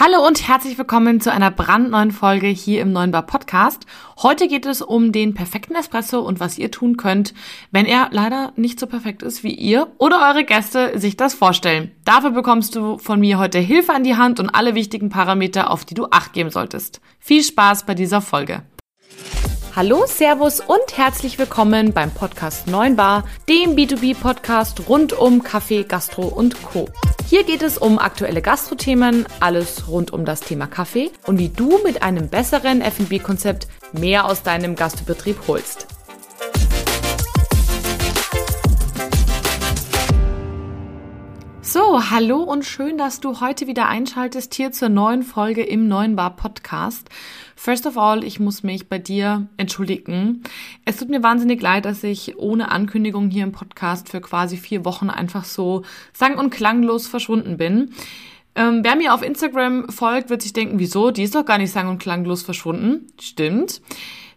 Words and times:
Hallo 0.00 0.24
und 0.24 0.46
herzlich 0.46 0.78
willkommen 0.78 1.20
zu 1.20 1.32
einer 1.32 1.50
brandneuen 1.50 2.12
Folge 2.12 2.46
hier 2.46 2.82
im 2.82 2.92
Neuen 2.92 3.10
Bar 3.10 3.26
Podcast. 3.26 3.84
Heute 4.22 4.46
geht 4.46 4.64
es 4.64 4.80
um 4.80 5.10
den 5.10 5.34
perfekten 5.34 5.74
Espresso 5.74 6.20
und 6.20 6.38
was 6.38 6.56
ihr 6.56 6.70
tun 6.70 6.96
könnt, 6.96 7.34
wenn 7.72 7.84
er 7.84 8.06
leider 8.12 8.52
nicht 8.54 8.78
so 8.78 8.86
perfekt 8.86 9.24
ist, 9.24 9.42
wie 9.42 9.52
ihr 9.52 9.88
oder 9.98 10.20
eure 10.28 10.44
Gäste 10.44 10.96
sich 11.00 11.16
das 11.16 11.34
vorstellen. 11.34 11.90
Dafür 12.04 12.30
bekommst 12.30 12.76
du 12.76 12.98
von 12.98 13.18
mir 13.18 13.40
heute 13.40 13.58
Hilfe 13.58 13.92
an 13.92 14.04
die 14.04 14.14
Hand 14.14 14.38
und 14.38 14.50
alle 14.50 14.76
wichtigen 14.76 15.08
Parameter, 15.08 15.68
auf 15.68 15.84
die 15.84 15.94
du 15.94 16.06
acht 16.12 16.32
geben 16.32 16.50
solltest. 16.50 17.00
Viel 17.18 17.42
Spaß 17.42 17.84
bei 17.84 17.96
dieser 17.96 18.20
Folge. 18.20 18.62
Hallo, 19.78 20.06
Servus 20.06 20.58
und 20.58 20.96
herzlich 20.96 21.38
willkommen 21.38 21.92
beim 21.92 22.10
Podcast 22.10 22.66
9 22.66 22.96
Bar, 22.96 23.22
dem 23.48 23.76
B2B-Podcast 23.76 24.88
rund 24.88 25.12
um 25.12 25.44
Kaffee, 25.44 25.84
Gastro 25.84 26.26
und 26.26 26.60
Co. 26.64 26.88
Hier 27.28 27.44
geht 27.44 27.62
es 27.62 27.78
um 27.78 28.00
aktuelle 28.00 28.42
Gastrothemen, 28.42 29.24
alles 29.38 29.86
rund 29.86 30.12
um 30.12 30.24
das 30.24 30.40
Thema 30.40 30.66
Kaffee 30.66 31.12
und 31.28 31.38
wie 31.38 31.48
du 31.48 31.78
mit 31.84 32.02
einem 32.02 32.28
besseren 32.28 32.80
F&B-Konzept 32.80 33.68
mehr 33.92 34.24
aus 34.24 34.42
deinem 34.42 34.74
Gastbetrieb 34.74 35.36
holst. 35.46 35.86
So, 41.70 42.10
hallo 42.10 42.42
und 42.42 42.64
schön, 42.64 42.98
dass 42.98 43.20
du 43.20 43.40
heute 43.40 43.68
wieder 43.68 43.86
einschaltest 43.86 44.54
hier 44.54 44.72
zur 44.72 44.88
neuen 44.88 45.22
Folge 45.22 45.62
im 45.62 45.86
neuen 45.86 46.16
Bar 46.16 46.34
Podcast. 46.34 47.10
First 47.60 47.88
of 47.88 47.98
all, 47.98 48.22
ich 48.22 48.38
muss 48.38 48.62
mich 48.62 48.88
bei 48.88 49.00
dir 49.00 49.48
entschuldigen. 49.56 50.44
Es 50.84 50.96
tut 50.96 51.08
mir 51.08 51.24
wahnsinnig 51.24 51.60
leid, 51.60 51.86
dass 51.86 52.04
ich 52.04 52.38
ohne 52.38 52.70
Ankündigung 52.70 53.30
hier 53.30 53.42
im 53.42 53.50
Podcast 53.50 54.10
für 54.10 54.20
quasi 54.20 54.56
vier 54.56 54.84
Wochen 54.84 55.10
einfach 55.10 55.44
so 55.44 55.82
sang- 56.12 56.38
und 56.38 56.50
klanglos 56.50 57.08
verschwunden 57.08 57.56
bin. 57.56 57.90
Ähm, 58.54 58.84
wer 58.84 58.94
mir 58.94 59.12
auf 59.12 59.22
Instagram 59.22 59.88
folgt, 59.88 60.30
wird 60.30 60.42
sich 60.42 60.52
denken, 60.52 60.78
wieso? 60.78 61.10
Die 61.10 61.24
ist 61.24 61.34
doch 61.34 61.44
gar 61.44 61.58
nicht 61.58 61.72
sang- 61.72 61.88
und 61.88 61.98
klanglos 61.98 62.44
verschwunden. 62.44 63.08
Stimmt. 63.20 63.82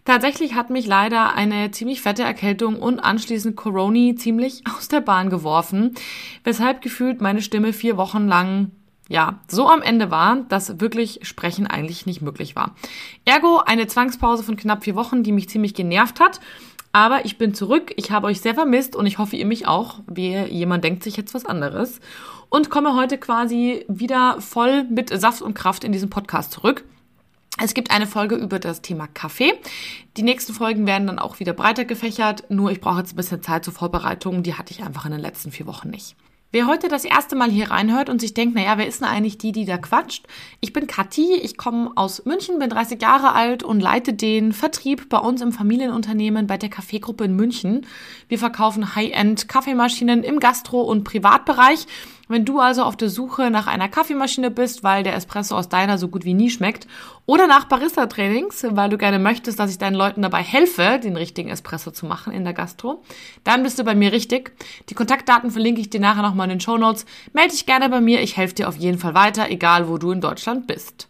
Tatsächlich 0.04 0.56
hat 0.56 0.72
mich 0.72 0.88
leider 0.88 1.36
eine 1.36 1.70
ziemlich 1.70 2.02
fette 2.02 2.24
Erkältung 2.24 2.78
und 2.78 3.00
anschließend 3.00 3.56
Corona 3.56 4.16
ziemlich 4.16 4.64
aus 4.76 4.88
der 4.88 5.02
Bahn 5.02 5.30
geworfen, 5.30 5.94
weshalb 6.44 6.82
gefühlt 6.82 7.22
meine 7.22 7.44
Stimme 7.44 7.72
vier 7.72 7.98
Wochen 7.98 8.28
lang 8.28 8.72
ja, 9.12 9.40
so 9.50 9.68
am 9.68 9.82
Ende 9.82 10.10
war, 10.10 10.38
dass 10.48 10.80
wirklich 10.80 11.20
Sprechen 11.24 11.68
eigentlich 11.68 12.06
nicht 12.06 12.22
möglich 12.22 12.56
war. 12.56 12.76
Ergo 13.26 13.58
eine 13.58 13.86
Zwangspause 13.86 14.42
von 14.42 14.56
knapp 14.56 14.86
vier 14.86 14.96
Wochen, 14.96 15.22
die 15.22 15.34
mich 15.34 15.50
ziemlich 15.50 15.74
genervt 15.74 16.22
hat. 16.22 16.40
Aber 16.94 17.26
ich 17.26 17.38
bin 17.38 17.54
zurück, 17.54 17.94
ich 17.98 18.12
habe 18.12 18.28
euch 18.28 18.40
sehr 18.40 18.54
vermisst 18.54 18.96
und 18.96 19.06
ich 19.06 19.18
hoffe, 19.18 19.36
ihr 19.36 19.46
mich 19.46 19.68
auch. 19.68 20.00
Wie 20.08 20.36
jemand 20.38 20.84
denkt 20.86 21.04
sich 21.04 21.18
jetzt 21.18 21.34
was 21.34 21.46
anderes. 21.46 22.00
Und 22.50 22.70
komme 22.70 22.96
heute 22.96 23.18
quasi 23.18 23.86
wieder 23.90 24.40
voll 24.40 24.86
mit 24.86 25.10
Saft 25.10 25.42
und 25.42 25.56
Kraft 25.56 25.84
in 25.84 25.92
diesen 25.92 26.10
Podcast 26.10 26.54
zurück. 26.54 26.86
Es 27.62 27.74
gibt 27.74 27.92
eine 27.92 28.08
Folge 28.08 28.36
über 28.36 28.60
das 28.60 28.82
Thema 28.82 29.08
Kaffee. 29.08 29.54
Die 30.16 30.24
nächsten 30.24 30.54
Folgen 30.54 30.88
werden 30.88 31.08
dann 31.08 31.20
auch 31.20 31.40
wieder 31.40 31.54
breiter 31.54 31.84
gefächert. 31.84 32.46
Nur 32.50 32.72
ich 32.72 32.80
brauche 32.80 33.00
jetzt 33.00 33.14
ein 33.14 33.18
bisschen 33.18 33.44
Zeit 33.44 33.66
zur 33.66 33.74
Vorbereitung. 33.74 34.42
Die 34.42 34.56
hatte 34.56 34.74
ich 34.74 34.84
einfach 34.84 35.06
in 35.06 35.12
den 35.12 35.22
letzten 35.22 35.52
vier 35.52 35.66
Wochen 35.68 35.90
nicht. 35.90 36.16
Wer 36.54 36.68
heute 36.68 36.90
das 36.90 37.06
erste 37.06 37.38
Mal 37.38 37.50
hier 37.50 37.72
reinhört 37.72 38.10
und 38.10 38.20
sich 38.20 38.34
denkt, 38.34 38.56
naja, 38.56 38.78
wer 38.78 38.86
ist 38.86 39.00
denn 39.00 39.08
eigentlich 39.08 39.38
die, 39.38 39.54
die 39.54 39.64
da 39.64 39.78
quatscht? 39.78 40.28
Ich 40.60 40.74
bin 40.74 40.86
Kathi, 40.86 41.36
ich 41.36 41.56
komme 41.56 41.92
aus 41.96 42.26
München, 42.26 42.60
bin 42.60 42.70
30 42.70 43.02
Jahre 43.02 43.32
alt 43.32 43.64
und 43.64 43.80
leite 43.80 44.14
den 44.14 44.52
Vertrieb 44.52 45.08
bei 45.08 45.18
uns 45.18 45.40
im 45.40 45.54
Familienunternehmen 45.54 46.48
bei 46.48 46.58
der 46.58 46.68
Kaffeegruppe 46.68 47.24
in 47.24 47.38
München. 47.38 47.86
Wir 48.28 48.38
verkaufen 48.38 48.96
High-End 48.96 49.48
Kaffeemaschinen 49.48 50.24
im 50.24 50.42
Gastro- 50.42 50.82
und 50.82 51.06
Privatbereich 51.06 51.88
wenn 52.32 52.46
du 52.46 52.60
also 52.60 52.84
auf 52.84 52.96
der 52.96 53.10
Suche 53.10 53.52
nach 53.52 53.68
einer 53.68 53.90
Kaffeemaschine 53.90 54.52
bist, 54.52 54.84
weil 54.84 55.04
der 55.04 55.16
Espresso 55.16 55.56
aus 55.56 55.70
deiner 55.70 55.98
so 55.98 56.08
gut 56.08 56.26
wie 56.26 56.34
nie 56.34 56.50
schmeckt, 56.50 56.88
oder 57.26 57.48
nach 57.48 57.66
Barista-Trainings, 57.66 58.66
weil 58.72 58.90
du 58.90 58.98
gerne 58.98 59.20
möchtest, 59.20 59.60
dass 59.60 59.72
ich 59.72 59.78
deinen 59.78 59.96
Leuten 59.96 60.22
dabei 60.22 60.42
helfe, 60.42 61.00
den 61.02 61.16
richtigen 61.16 61.50
Espresso 61.50 61.92
zu 61.92 62.06
machen 62.06 62.34
in 62.34 62.44
der 62.44 62.54
Gastro, 62.54 63.04
dann 63.44 63.64
bist 63.64 63.80
du 63.80 63.84
bei 63.84 63.96
mir 63.96 64.12
richtig. 64.12 64.54
Die 64.90 64.96
Kontaktdaten 64.96 65.52
verlinke 65.52 65.82
ich 65.82 65.90
dir 65.90 66.00
nachher 66.00 66.24
nochmal 66.24 66.46
in 66.46 66.58
den 66.58 66.62
Show 66.62 66.78
Notes. 66.78 67.06
Melde 67.34 67.52
dich 67.52 67.66
gerne 67.66 67.90
bei 67.90 68.02
mir, 68.02 68.22
ich 68.22 68.38
helfe 68.38 68.56
dir 68.56 68.68
auf 68.68 68.78
jeden 68.78 68.98
Fall 68.98 69.14
weiter, 69.14 69.50
egal 69.50 69.88
wo 69.88 69.98
du 69.98 70.12
in 70.12 70.22
Deutschland 70.22 70.68
bist. 70.68 71.08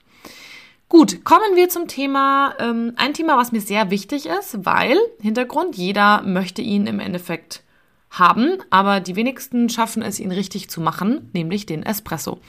Gut, 0.89 1.23
kommen 1.23 1.55
wir 1.55 1.69
zum 1.69 1.87
Thema, 1.87 2.53
ähm, 2.59 2.91
ein 2.97 3.13
Thema, 3.13 3.37
was 3.37 3.53
mir 3.53 3.61
sehr 3.61 3.89
wichtig 3.91 4.25
ist, 4.25 4.65
weil 4.65 4.97
Hintergrund, 5.21 5.77
jeder 5.77 6.21
möchte 6.21 6.61
ihn 6.61 6.85
im 6.85 6.99
Endeffekt 6.99 7.63
haben, 8.11 8.57
aber 8.69 8.99
die 8.99 9.15
wenigsten 9.15 9.69
schaffen 9.69 10.01
es, 10.01 10.19
ihn 10.19 10.31
richtig 10.31 10.69
zu 10.69 10.81
machen, 10.81 11.29
nämlich 11.33 11.65
den 11.65 11.83
Espresso. 11.83 12.39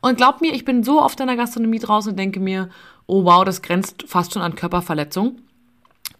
Und 0.00 0.16
glaub 0.16 0.40
mir, 0.40 0.52
ich 0.52 0.64
bin 0.64 0.82
so 0.82 1.00
oft 1.00 1.18
in 1.20 1.26
der 1.26 1.36
Gastronomie 1.36 1.78
draußen 1.78 2.10
und 2.12 2.18
denke 2.18 2.40
mir, 2.40 2.68
oh 3.06 3.24
wow, 3.24 3.44
das 3.44 3.62
grenzt 3.62 4.04
fast 4.06 4.34
schon 4.34 4.42
an 4.42 4.54
Körperverletzung. 4.54 5.38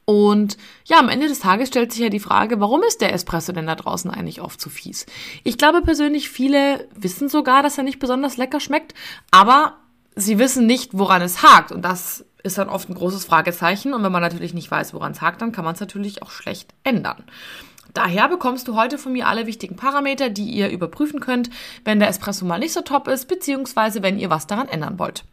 Und 0.05 0.57
ja, 0.85 1.01
am 1.01 1.09
Ende 1.09 1.27
des 1.27 1.41
Tages 1.41 1.69
stellt 1.69 1.93
sich 1.93 2.01
ja 2.01 2.09
die 2.09 2.21
Frage, 2.21 2.61
warum 2.61 2.83
ist 2.85 3.01
der 3.01 3.13
Espresso 3.13 3.53
denn 3.53 3.67
da 3.67 3.75
draußen 3.75 4.09
eigentlich 4.11 4.41
oft 4.41 4.61
zu 4.61 4.71
fies? 4.71 5.05
Ich 5.43 5.59
glaube 5.59 5.83
persönlich, 5.83 6.31
viele 6.31 6.89
wissen 6.95 7.29
sogar, 7.29 7.65
dass 7.65 7.77
er 7.77 7.85
nicht 7.85 7.99
besonders 7.99 8.37
lecker 8.37 8.61
schmeckt, 8.61 8.95
aber 9.33 9.79
sie 10.15 10.39
wissen 10.39 10.65
nicht, 10.67 10.97
woran 10.97 11.23
es 11.23 11.43
hakt. 11.43 11.73
Und 11.73 11.83
das 11.83 12.25
ist 12.45 12.57
dann 12.57 12.69
oft 12.69 12.89
ein 12.89 12.95
großes 12.95 13.25
Fragezeichen. 13.25 13.93
Und 13.93 14.05
wenn 14.05 14.13
man 14.13 14.23
natürlich 14.23 14.55
nicht 14.55 14.71
weiß, 14.71 14.95
woran 14.95 15.11
es 15.11 15.21
hakt, 15.21 15.43
dann 15.43 15.51
kann 15.51 15.65
man 15.65 15.75
es 15.75 15.81
natürlich 15.81 16.23
auch 16.23 16.31
schlecht 16.31 16.73
ändern. 16.85 17.25
Daher 17.97 18.29
bekommst 18.29 18.69
du 18.69 18.77
heute 18.77 18.99
von 18.99 19.15
mir 19.15 19.27
alle 19.27 19.47
wichtigen 19.47 19.75
Parameter, 19.75 20.29
die 20.29 20.51
ihr 20.51 20.69
überprüfen 20.69 21.19
könnt, 21.19 21.49
wenn 21.83 21.99
der 21.99 22.11
Espresso 22.11 22.45
mal 22.45 22.59
nicht 22.59 22.75
so 22.75 22.83
top 22.83 23.09
ist, 23.09 23.27
beziehungsweise 23.27 24.03
wenn 24.03 24.19
ihr 24.19 24.29
was 24.29 24.47
daran 24.47 24.69
ändern 24.69 24.99
wollt. 24.99 25.25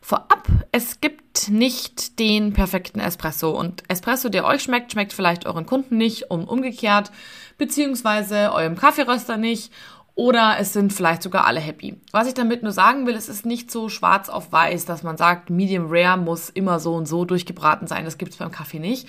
Vorab, 0.00 0.48
es 0.72 1.00
gibt 1.00 1.48
nicht 1.48 2.18
den 2.18 2.52
perfekten 2.52 2.98
Espresso 2.98 3.50
und 3.50 3.84
Espresso, 3.86 4.28
der 4.28 4.44
euch 4.44 4.64
schmeckt, 4.64 4.90
schmeckt 4.90 5.12
vielleicht 5.12 5.46
euren 5.46 5.66
Kunden 5.66 5.98
nicht 5.98 6.32
und 6.32 6.48
umgekehrt, 6.48 7.12
beziehungsweise 7.58 8.52
eurem 8.52 8.74
Kaffeeröster 8.74 9.36
nicht 9.36 9.72
oder 10.16 10.56
es 10.58 10.72
sind 10.72 10.92
vielleicht 10.92 11.22
sogar 11.22 11.46
alle 11.46 11.60
happy. 11.60 11.94
Was 12.10 12.26
ich 12.26 12.34
damit 12.34 12.64
nur 12.64 12.72
sagen 12.72 13.06
will, 13.06 13.14
es 13.14 13.28
ist 13.28 13.46
nicht 13.46 13.70
so 13.70 13.88
schwarz 13.88 14.28
auf 14.28 14.50
weiß, 14.50 14.84
dass 14.84 15.04
man 15.04 15.16
sagt, 15.16 15.48
Medium 15.48 15.86
Rare 15.88 16.18
muss 16.18 16.50
immer 16.50 16.80
so 16.80 16.94
und 16.94 17.06
so 17.06 17.24
durchgebraten 17.24 17.86
sein. 17.86 18.04
Das 18.04 18.18
gibt 18.18 18.32
es 18.32 18.38
beim 18.38 18.50
Kaffee 18.50 18.80
nicht. 18.80 19.06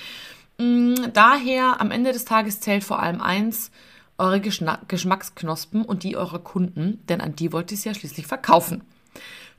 Mm, 0.61 1.11
daher 1.13 1.81
am 1.81 1.89
Ende 1.89 2.13
des 2.13 2.25
Tages 2.25 2.59
zählt 2.59 2.83
vor 2.83 2.99
allem 2.99 3.19
eins, 3.19 3.71
eure 4.19 4.39
Geschmacksknospen 4.39 5.83
und 5.83 6.03
die 6.03 6.15
eurer 6.15 6.37
Kunden, 6.37 7.03
denn 7.09 7.19
an 7.19 7.35
die 7.35 7.51
wollt 7.51 7.71
ihr 7.71 7.77
es 7.77 7.83
ja 7.83 7.95
schließlich 7.95 8.27
verkaufen. 8.27 8.83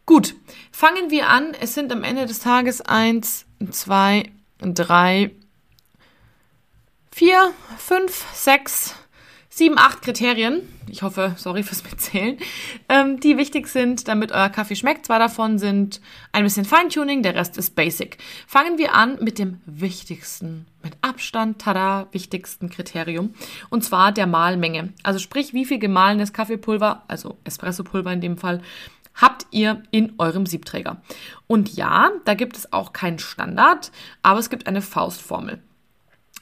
Gut, 0.06 0.36
fangen 0.70 1.10
wir 1.10 1.28
an. 1.28 1.54
Es 1.60 1.74
sind 1.74 1.90
am 1.90 2.04
Ende 2.04 2.26
des 2.26 2.38
Tages 2.38 2.80
eins, 2.80 3.46
zwei, 3.70 4.30
drei, 4.58 5.32
vier, 7.10 7.52
fünf, 7.76 8.24
sechs, 8.32 8.94
sieben, 9.54 9.76
acht 9.78 10.00
Kriterien, 10.00 10.62
ich 10.88 11.02
hoffe, 11.02 11.34
sorry 11.36 11.62
fürs 11.62 11.84
Mitzählen, 11.84 12.38
ähm, 12.88 13.20
die 13.20 13.36
wichtig 13.36 13.68
sind, 13.68 14.08
damit 14.08 14.32
euer 14.32 14.48
Kaffee 14.48 14.76
schmeckt. 14.76 15.04
Zwei 15.04 15.18
davon 15.18 15.58
sind 15.58 16.00
ein 16.32 16.44
bisschen 16.44 16.64
Feintuning, 16.64 17.22
der 17.22 17.34
Rest 17.34 17.58
ist 17.58 17.74
Basic. 17.74 18.16
Fangen 18.46 18.78
wir 18.78 18.94
an 18.94 19.18
mit 19.20 19.38
dem 19.38 19.60
wichtigsten, 19.66 20.64
mit 20.82 20.94
Abstand, 21.02 21.60
tada, 21.60 22.08
wichtigsten 22.12 22.70
Kriterium, 22.70 23.34
und 23.68 23.84
zwar 23.84 24.10
der 24.10 24.26
Mahlmenge. 24.26 24.94
Also 25.02 25.18
sprich, 25.18 25.52
wie 25.52 25.66
viel 25.66 25.78
gemahlenes 25.78 26.32
Kaffeepulver, 26.32 27.04
also 27.06 27.36
Espressopulver 27.44 28.12
in 28.12 28.22
dem 28.22 28.38
Fall, 28.38 28.62
habt 29.14 29.46
ihr 29.50 29.82
in 29.90 30.14
eurem 30.16 30.46
Siebträger. 30.46 31.02
Und 31.46 31.76
ja, 31.76 32.10
da 32.24 32.32
gibt 32.32 32.56
es 32.56 32.72
auch 32.72 32.94
keinen 32.94 33.18
Standard, 33.18 33.92
aber 34.22 34.40
es 34.40 34.48
gibt 34.48 34.66
eine 34.66 34.80
Faustformel. 34.80 35.60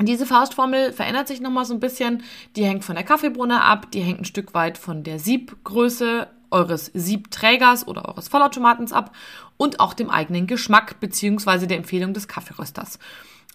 Diese 0.02 0.24
Faustformel 0.24 0.92
verändert 0.92 1.28
sich 1.28 1.40
nochmal 1.40 1.66
so 1.66 1.74
ein 1.74 1.80
bisschen. 1.80 2.22
Die 2.56 2.64
hängt 2.64 2.84
von 2.84 2.94
der 2.94 3.04
Kaffeebrunne 3.04 3.62
ab, 3.62 3.90
die 3.90 4.00
hängt 4.00 4.20
ein 4.20 4.24
Stück 4.24 4.54
weit 4.54 4.78
von 4.78 5.02
der 5.02 5.18
Siebgröße 5.18 6.28
eures 6.50 6.90
Siebträgers 6.94 7.86
oder 7.86 8.08
eures 8.08 8.28
Vollautomatens 8.28 8.92
ab 8.92 9.14
und 9.56 9.78
auch 9.78 9.94
dem 9.94 10.10
eigenen 10.10 10.46
Geschmack 10.46 11.00
bzw. 11.00 11.66
der 11.66 11.76
Empfehlung 11.76 12.14
des 12.14 12.28
Kaffeerösters. 12.28 12.98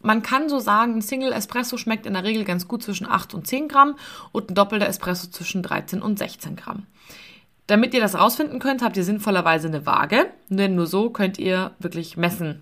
Man 0.02 0.22
kann 0.22 0.50
so 0.50 0.60
sagen, 0.60 0.96
ein 0.98 1.02
Single 1.02 1.32
Espresso 1.32 1.78
schmeckt 1.78 2.06
in 2.06 2.14
der 2.14 2.24
Regel 2.24 2.44
ganz 2.44 2.68
gut 2.68 2.84
zwischen 2.84 3.08
8 3.08 3.34
und 3.34 3.48
10 3.48 3.68
Gramm 3.68 3.96
und 4.32 4.52
ein 4.52 4.56
doppelter 4.56 4.88
Espresso 4.88 5.28
zwischen 5.28 5.64
13 5.64 6.02
und 6.02 6.20
16 6.20 6.56
Gramm. 6.56 6.86
Damit 7.68 7.96
ihr 7.96 8.02
das 8.02 8.14
rausfinden 8.14 8.60
könnt, 8.60 8.84
habt 8.84 8.98
ihr 8.98 9.04
sinnvollerweise 9.04 9.68
eine 9.68 9.88
Waage, 9.88 10.28
denn 10.50 10.76
nur 10.76 10.86
so 10.86 11.10
könnt 11.10 11.40
ihr 11.40 11.72
wirklich 11.80 12.18
messen, 12.18 12.62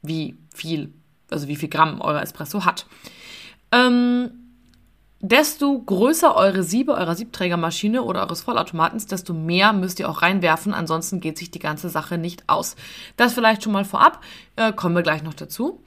wie 0.00 0.38
viel, 0.54 0.94
also 1.30 1.48
wie 1.48 1.56
viel 1.56 1.68
Gramm 1.68 2.00
euer 2.00 2.22
Espresso 2.22 2.64
hat. 2.64 2.86
Ähm, 3.72 4.30
desto 5.20 5.80
größer 5.82 6.36
eure 6.36 6.62
Siebe 6.62 6.92
eurer 6.92 7.14
Siebträgermaschine 7.14 8.02
oder 8.02 8.22
eures 8.22 8.42
Vollautomatens, 8.42 9.06
desto 9.06 9.34
mehr 9.34 9.72
müsst 9.72 9.98
ihr 9.98 10.08
auch 10.08 10.22
reinwerfen, 10.22 10.74
ansonsten 10.74 11.20
geht 11.20 11.38
sich 11.38 11.50
die 11.50 11.58
ganze 11.58 11.88
Sache 11.88 12.18
nicht 12.18 12.44
aus. 12.48 12.76
Das 13.16 13.34
vielleicht 13.34 13.62
schon 13.62 13.72
mal 13.72 13.84
vorab, 13.84 14.22
äh, 14.56 14.72
kommen 14.72 14.94
wir 14.94 15.02
gleich 15.02 15.22
noch 15.22 15.34
dazu. 15.34 15.80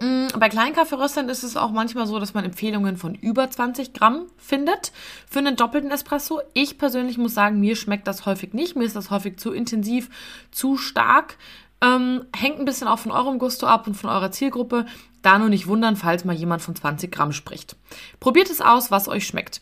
Mm, 0.00 0.28
bei 0.38 0.48
kleinen 0.48 0.74
Kaffeeröstern 0.74 1.28
ist 1.28 1.42
es 1.42 1.56
auch 1.56 1.70
manchmal 1.70 2.06
so, 2.06 2.18
dass 2.18 2.32
man 2.32 2.44
Empfehlungen 2.44 2.96
von 2.96 3.14
über 3.14 3.50
20 3.50 3.92
Gramm 3.92 4.26
findet 4.38 4.92
für 5.28 5.40
einen 5.40 5.56
doppelten 5.56 5.90
Espresso. 5.90 6.40
Ich 6.54 6.78
persönlich 6.78 7.18
muss 7.18 7.34
sagen, 7.34 7.60
mir 7.60 7.76
schmeckt 7.76 8.06
das 8.06 8.24
häufig 8.24 8.54
nicht. 8.54 8.76
Mir 8.76 8.84
ist 8.84 8.96
das 8.96 9.10
häufig 9.10 9.38
zu 9.38 9.52
intensiv, 9.52 10.08
zu 10.50 10.78
stark. 10.78 11.36
Ähm, 11.82 12.26
hängt 12.36 12.58
ein 12.58 12.64
bisschen 12.64 12.88
auch 12.88 12.98
von 12.98 13.12
eurem 13.12 13.38
Gusto 13.38 13.66
ab 13.66 13.86
und 13.86 13.94
von 13.94 14.10
eurer 14.10 14.30
Zielgruppe. 14.30 14.86
Da 15.22 15.38
nur 15.38 15.48
nicht 15.48 15.66
wundern, 15.66 15.96
falls 15.96 16.24
mal 16.24 16.34
jemand 16.34 16.62
von 16.62 16.74
20 16.74 17.10
Gramm 17.10 17.32
spricht. 17.32 17.76
Probiert 18.20 18.50
es 18.50 18.60
aus, 18.60 18.90
was 18.90 19.08
euch 19.08 19.26
schmeckt. 19.26 19.60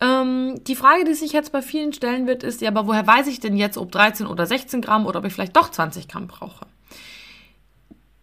Ähm, 0.00 0.62
die 0.64 0.76
Frage, 0.76 1.04
die 1.04 1.14
sich 1.14 1.32
jetzt 1.32 1.52
bei 1.52 1.60
vielen 1.60 1.92
stellen 1.92 2.26
wird, 2.26 2.42
ist, 2.42 2.60
ja, 2.60 2.70
aber 2.70 2.86
woher 2.86 3.06
weiß 3.06 3.26
ich 3.26 3.40
denn 3.40 3.56
jetzt, 3.56 3.76
ob 3.76 3.92
13 3.92 4.26
oder 4.26 4.46
16 4.46 4.80
Gramm 4.80 5.06
oder 5.06 5.18
ob 5.18 5.26
ich 5.26 5.32
vielleicht 5.32 5.56
doch 5.56 5.70
20 5.70 6.08
Gramm 6.08 6.26
brauche? 6.26 6.66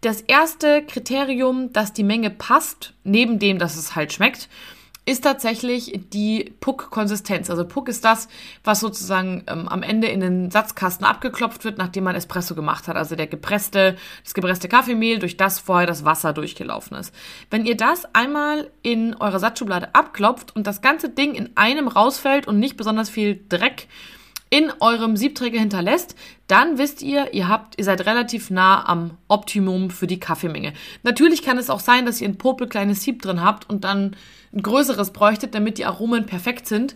Das 0.02 0.22
erste 0.22 0.84
Kriterium, 0.84 1.74
dass 1.74 1.94
die 1.94 2.04
Menge 2.04 2.30
passt, 2.30 2.94
neben 3.04 3.40
dem, 3.40 3.60
dass 3.60 3.76
es 3.76 3.96
halt 3.96 4.14
schmeckt, 4.14 4.50
ist 5.08 5.24
tatsächlich 5.24 6.02
die 6.12 6.54
Puck-Konsistenz. 6.60 7.50
Also 7.50 7.66
Puck 7.66 7.88
ist 7.88 8.04
das, 8.04 8.28
was 8.66 8.82
sozusagen 8.82 9.42
ähm, 9.48 9.70
am 9.70 9.82
Ende 9.82 10.08
in 10.08 10.20
den 10.20 10.52
Satzkasten 10.52 11.06
abgeklopft 11.06 11.64
wird, 11.64 11.78
nachdem 11.78 12.04
man 12.04 12.16
Espresso 12.16 12.56
gemacht 12.56 12.90
hat. 12.90 12.98
Also 12.98 13.16
der 13.16 13.28
gepresste, 13.28 13.96
das 14.26 14.34
gepresste 14.34 14.68
Kaffeemehl, 14.68 15.20
durch 15.20 15.38
das 15.38 15.60
vorher 15.60 15.88
das 15.88 16.04
Wasser 16.04 16.34
durchgelaufen 16.34 16.98
ist. 16.98 17.16
Wenn 17.50 17.66
ihr 17.66 17.78
das 17.78 18.04
einmal 18.14 18.70
in 18.82 19.16
eure 19.16 19.40
Satzschublade 19.40 19.96
abklopft 19.96 20.54
und 20.54 20.68
das 20.68 20.82
ganze 20.82 21.08
Ding 21.08 21.36
in 21.36 21.56
einem 21.56 21.88
rausfällt 21.88 22.46
und 22.46 22.60
nicht 22.60 22.76
besonders 22.76 23.10
viel 23.10 23.40
Dreck 23.48 23.88
in 24.50 24.72
eurem 24.80 25.18
Siebträger 25.18 25.60
hinterlässt, 25.60 26.16
dann 26.48 26.78
wisst 26.78 27.02
ihr, 27.02 27.34
ihr 27.34 27.48
habt, 27.48 27.78
ihr 27.78 27.84
seid 27.84 28.06
relativ 28.06 28.50
nah 28.50 28.88
am 28.88 29.18
Optimum 29.28 29.90
für 29.90 30.08
die 30.08 30.20
Kaffeemenge. 30.20 30.74
Natürlich 31.04 31.42
kann 31.42 31.58
es 31.58 31.70
auch 31.70 31.80
sein, 31.80 32.06
dass 32.06 32.22
ihr 32.22 32.30
ein 32.30 32.38
popel 32.38 32.68
kleines 32.68 33.02
Sieb 33.02 33.22
drin 33.22 33.44
habt 33.44 33.70
und 33.70 33.84
dann 33.84 34.16
ein 34.54 34.62
größeres 34.62 35.12
bräuchtet, 35.12 35.54
damit 35.54 35.78
die 35.78 35.86
Aromen 35.86 36.26
perfekt 36.26 36.68
sind. 36.68 36.96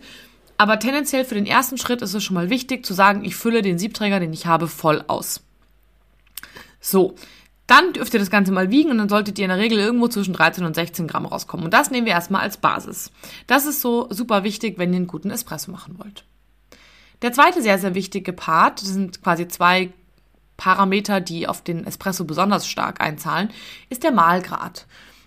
Aber 0.56 0.78
tendenziell 0.78 1.24
für 1.24 1.34
den 1.34 1.46
ersten 1.46 1.76
Schritt 1.76 2.02
ist 2.02 2.14
es 2.14 2.22
schon 2.22 2.34
mal 2.34 2.50
wichtig 2.50 2.86
zu 2.86 2.94
sagen, 2.94 3.24
ich 3.24 3.36
fülle 3.36 3.62
den 3.62 3.78
Siebträger, 3.78 4.20
den 4.20 4.32
ich 4.32 4.46
habe, 4.46 4.68
voll 4.68 5.04
aus. 5.06 5.42
So, 6.80 7.14
dann 7.66 7.92
dürft 7.92 8.14
ihr 8.14 8.20
das 8.20 8.30
Ganze 8.30 8.52
mal 8.52 8.70
wiegen 8.70 8.90
und 8.90 8.98
dann 8.98 9.08
solltet 9.08 9.38
ihr 9.38 9.44
in 9.44 9.50
der 9.50 9.58
Regel 9.58 9.78
irgendwo 9.78 10.08
zwischen 10.08 10.34
13 10.34 10.64
und 10.64 10.74
16 10.74 11.06
Gramm 11.06 11.26
rauskommen. 11.26 11.64
Und 11.64 11.74
das 11.74 11.90
nehmen 11.90 12.06
wir 12.06 12.12
erstmal 12.12 12.42
als 12.42 12.56
Basis. 12.56 13.10
Das 13.46 13.66
ist 13.66 13.80
so 13.80 14.08
super 14.10 14.44
wichtig, 14.44 14.78
wenn 14.78 14.92
ihr 14.92 14.96
einen 14.96 15.06
guten 15.06 15.30
Espresso 15.30 15.70
machen 15.70 15.98
wollt. 15.98 16.24
Der 17.22 17.32
zweite 17.32 17.62
sehr, 17.62 17.78
sehr 17.78 17.94
wichtige 17.94 18.32
Part, 18.32 18.82
das 18.82 18.88
sind 18.88 19.22
quasi 19.22 19.48
zwei 19.48 19.90
Parameter, 20.56 21.20
die 21.20 21.48
auf 21.48 21.62
den 21.62 21.86
Espresso 21.86 22.24
besonders 22.24 22.66
stark 22.66 23.00
einzahlen, 23.00 23.50
ist 23.88 24.02
der 24.02 24.12
Mahlgrad. 24.12 24.86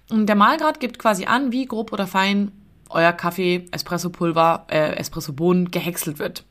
Und 0.09 0.27
der 0.27 0.35
Mahlgrad 0.35 0.79
gibt 0.79 0.99
quasi 0.99 1.25
an, 1.25 1.51
wie 1.51 1.65
grob 1.65 1.91
oder 1.91 2.07
fein 2.07 2.51
euer 2.89 3.13
Kaffee, 3.13 3.65
Espressopulver, 3.71 4.67
äh, 4.69 4.95
Espressobohnen 4.95 5.71
gehäckselt 5.71 6.19
wird. 6.19 6.45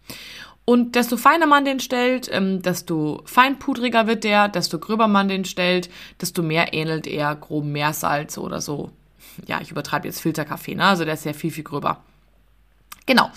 Und 0.65 0.97
desto 0.97 1.17
feiner 1.17 1.47
man 1.47 1.65
den 1.65 1.79
stellt, 1.79 2.29
ähm, 2.33 2.63
desto 2.63 3.23
feinpudriger 3.27 4.07
wird 4.07 4.25
der, 4.25 4.49
desto 4.49 4.79
gröber 4.79 5.09
man 5.09 5.29
den 5.29 5.45
stellt, 5.45 5.91
desto 6.21 6.43
mehr 6.43 6.73
ähnelt 6.73 7.07
er 7.07 7.37
grob 7.37 7.65
Meersalz 7.65 8.39
oder 8.39 8.61
so. 8.61 8.91
Ja, 9.47 9.61
ich 9.61 9.71
übertreibe 9.71 10.07
jetzt 10.07 10.21
Filterkaffee, 10.21 10.75
ne? 10.75 10.85
Also 10.85 11.05
der 11.05 11.15
ist 11.15 11.25
ja 11.25 11.33
viel, 11.35 11.51
viel 11.51 11.65
gröber. 11.65 12.03
Genau. 13.07 13.31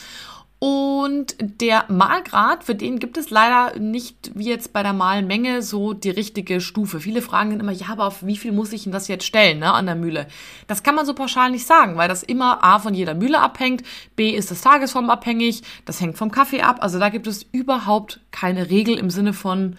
Und 0.60 1.36
der 1.40 1.86
Mahlgrad, 1.88 2.64
für 2.64 2.74
den 2.74 2.98
gibt 2.98 3.18
es 3.18 3.30
leider 3.30 3.78
nicht 3.78 4.32
wie 4.34 4.50
jetzt 4.50 4.74
bei 4.74 4.82
der 4.82 4.94
Mahlmenge 4.94 5.62
so 5.62 5.94
die 5.94 6.10
richtige 6.10 6.62
Stufe. 6.62 7.00
Viele 7.00 7.22
fragen 7.22 7.52
dann 7.52 7.60
immer, 7.60 7.72
ja, 7.72 7.90
aber 7.90 8.06
auf 8.06 8.26
wie 8.26 8.38
viel 8.38 8.52
muss 8.52 8.74
ich 8.74 8.84
denn 8.84 8.92
das 8.92 9.08
jetzt 9.08 9.26
stellen, 9.26 9.60
ne, 9.60 9.72
an 9.72 9.86
der 9.86 9.94
Mühle? 9.94 10.28
Das 10.66 10.82
kann 10.82 10.96
man 10.96 11.06
so 11.06 11.14
pauschal 11.14 11.52
nicht 11.52 11.68
sagen, 11.68 11.96
weil 11.96 12.10
das 12.10 12.24
immer 12.24 12.64
A 12.64 12.80
von 12.80 12.96
jeder 12.96 13.14
Mühle 13.14 13.40
abhängt, 13.40 13.84
B 14.16 14.32
ist 14.32 14.50
das 14.50 14.62
Tagesform 14.62 15.12
abhängig, 15.12 15.62
das 15.86 16.02
hängt 16.02 16.18
vom 16.18 16.32
Kaffee 16.32 16.64
ab. 16.64 16.78
Also 16.82 16.98
da 16.98 17.10
gibt 17.10 17.28
es 17.28 17.44
überhaupt 17.52 18.20
keine 18.32 18.72
Regel 18.72 18.98
im 18.98 19.12
Sinne 19.12 19.34
von 19.34 19.78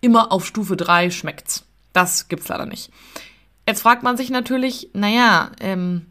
immer 0.00 0.32
auf 0.32 0.44
Stufe 0.44 0.76
3 0.76 1.10
schmeckt's. 1.10 1.64
Das 1.92 2.26
gibt's 2.26 2.48
leider 2.48 2.66
nicht. 2.66 2.90
Jetzt 3.68 3.82
fragt 3.82 4.02
man 4.02 4.16
sich 4.16 4.30
natürlich, 4.30 4.90
naja, 4.94 5.52
ähm, 5.60 6.06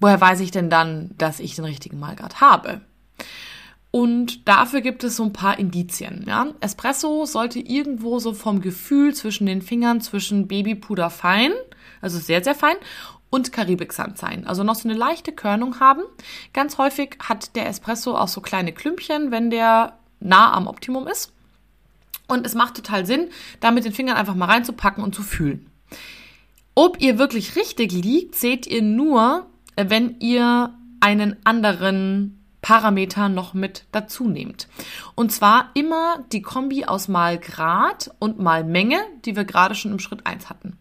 woher 0.00 0.20
weiß 0.20 0.40
ich 0.40 0.52
denn 0.52 0.70
dann, 0.70 1.10
dass 1.18 1.38
ich 1.38 1.54
den 1.54 1.66
richtigen 1.66 1.98
Mahlgrad 1.98 2.40
habe? 2.40 2.80
Und 3.90 4.46
dafür 4.46 4.82
gibt 4.82 5.04
es 5.04 5.16
so 5.16 5.24
ein 5.24 5.32
paar 5.32 5.58
Indizien. 5.58 6.24
Ja? 6.28 6.48
Espresso 6.60 7.24
sollte 7.24 7.60
irgendwo 7.60 8.18
so 8.18 8.34
vom 8.34 8.60
Gefühl 8.60 9.14
zwischen 9.14 9.46
den 9.46 9.62
Fingern 9.62 10.00
zwischen 10.00 10.48
Babypuder 10.48 11.08
fein, 11.08 11.52
also 12.02 12.18
sehr, 12.18 12.44
sehr 12.44 12.54
fein, 12.54 12.76
und 13.30 13.52
Karibiksand 13.52 14.18
sein. 14.18 14.46
Also 14.46 14.64
noch 14.64 14.74
so 14.74 14.88
eine 14.88 14.98
leichte 14.98 15.32
Körnung 15.32 15.80
haben. 15.80 16.02
Ganz 16.52 16.78
häufig 16.78 17.16
hat 17.20 17.56
der 17.56 17.68
Espresso 17.68 18.16
auch 18.16 18.28
so 18.28 18.40
kleine 18.40 18.72
Klümpchen, 18.72 19.30
wenn 19.30 19.50
der 19.50 19.98
nah 20.20 20.52
am 20.52 20.66
Optimum 20.66 21.06
ist. 21.06 21.32
Und 22.28 22.46
es 22.46 22.54
macht 22.54 22.74
total 22.74 23.06
Sinn, 23.06 23.28
da 23.60 23.70
mit 23.70 23.84
den 23.84 23.92
Fingern 23.92 24.16
einfach 24.16 24.34
mal 24.34 24.46
reinzupacken 24.46 25.02
und 25.02 25.14
zu 25.14 25.22
fühlen. 25.22 25.70
Ob 26.74 27.00
ihr 27.00 27.18
wirklich 27.18 27.56
richtig 27.56 27.92
liegt, 27.92 28.34
seht 28.34 28.66
ihr 28.66 28.82
nur, 28.82 29.46
wenn 29.76 30.20
ihr 30.20 30.74
einen 31.00 31.36
anderen 31.44 32.35
Parameter 32.66 33.28
noch 33.28 33.54
mit 33.54 33.84
dazu 33.92 34.26
nehmt. 34.26 34.66
Und 35.14 35.30
zwar 35.30 35.70
immer 35.74 36.24
die 36.32 36.42
Kombi 36.42 36.84
aus 36.84 37.06
mal 37.06 37.38
Grad 37.38 38.10
und 38.18 38.40
mal 38.40 38.64
Menge, 38.64 38.98
die 39.24 39.36
wir 39.36 39.44
gerade 39.44 39.76
schon 39.76 39.92
im 39.92 40.00
Schritt 40.00 40.26
1 40.26 40.50
hatten. 40.50 40.76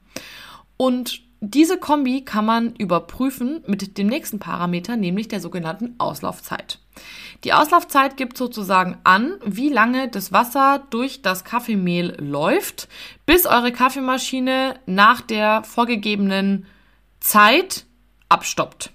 Und 0.77 1.21
diese 1.41 1.77
Kombi 1.77 2.25
kann 2.25 2.43
man 2.43 2.75
überprüfen 2.75 3.63
mit 3.67 3.99
dem 3.99 4.07
nächsten 4.07 4.39
Parameter, 4.39 4.97
nämlich 4.97 5.27
der 5.27 5.39
sogenannten 5.39 5.93
Auslaufzeit. 5.99 6.79
Die 7.43 7.53
Auslaufzeit 7.53 8.17
gibt 8.17 8.35
sozusagen 8.35 8.97
an, 9.03 9.35
wie 9.45 9.69
lange 9.69 10.07
das 10.07 10.31
Wasser 10.31 10.87
durch 10.89 11.21
das 11.21 11.43
Kaffeemehl 11.43 12.17
läuft, 12.19 12.87
bis 13.27 13.45
eure 13.45 13.71
Kaffeemaschine 13.71 14.79
nach 14.87 15.21
der 15.21 15.63
vorgegebenen 15.63 16.65
Zeit 17.19 17.85
abstoppt. 18.27 18.94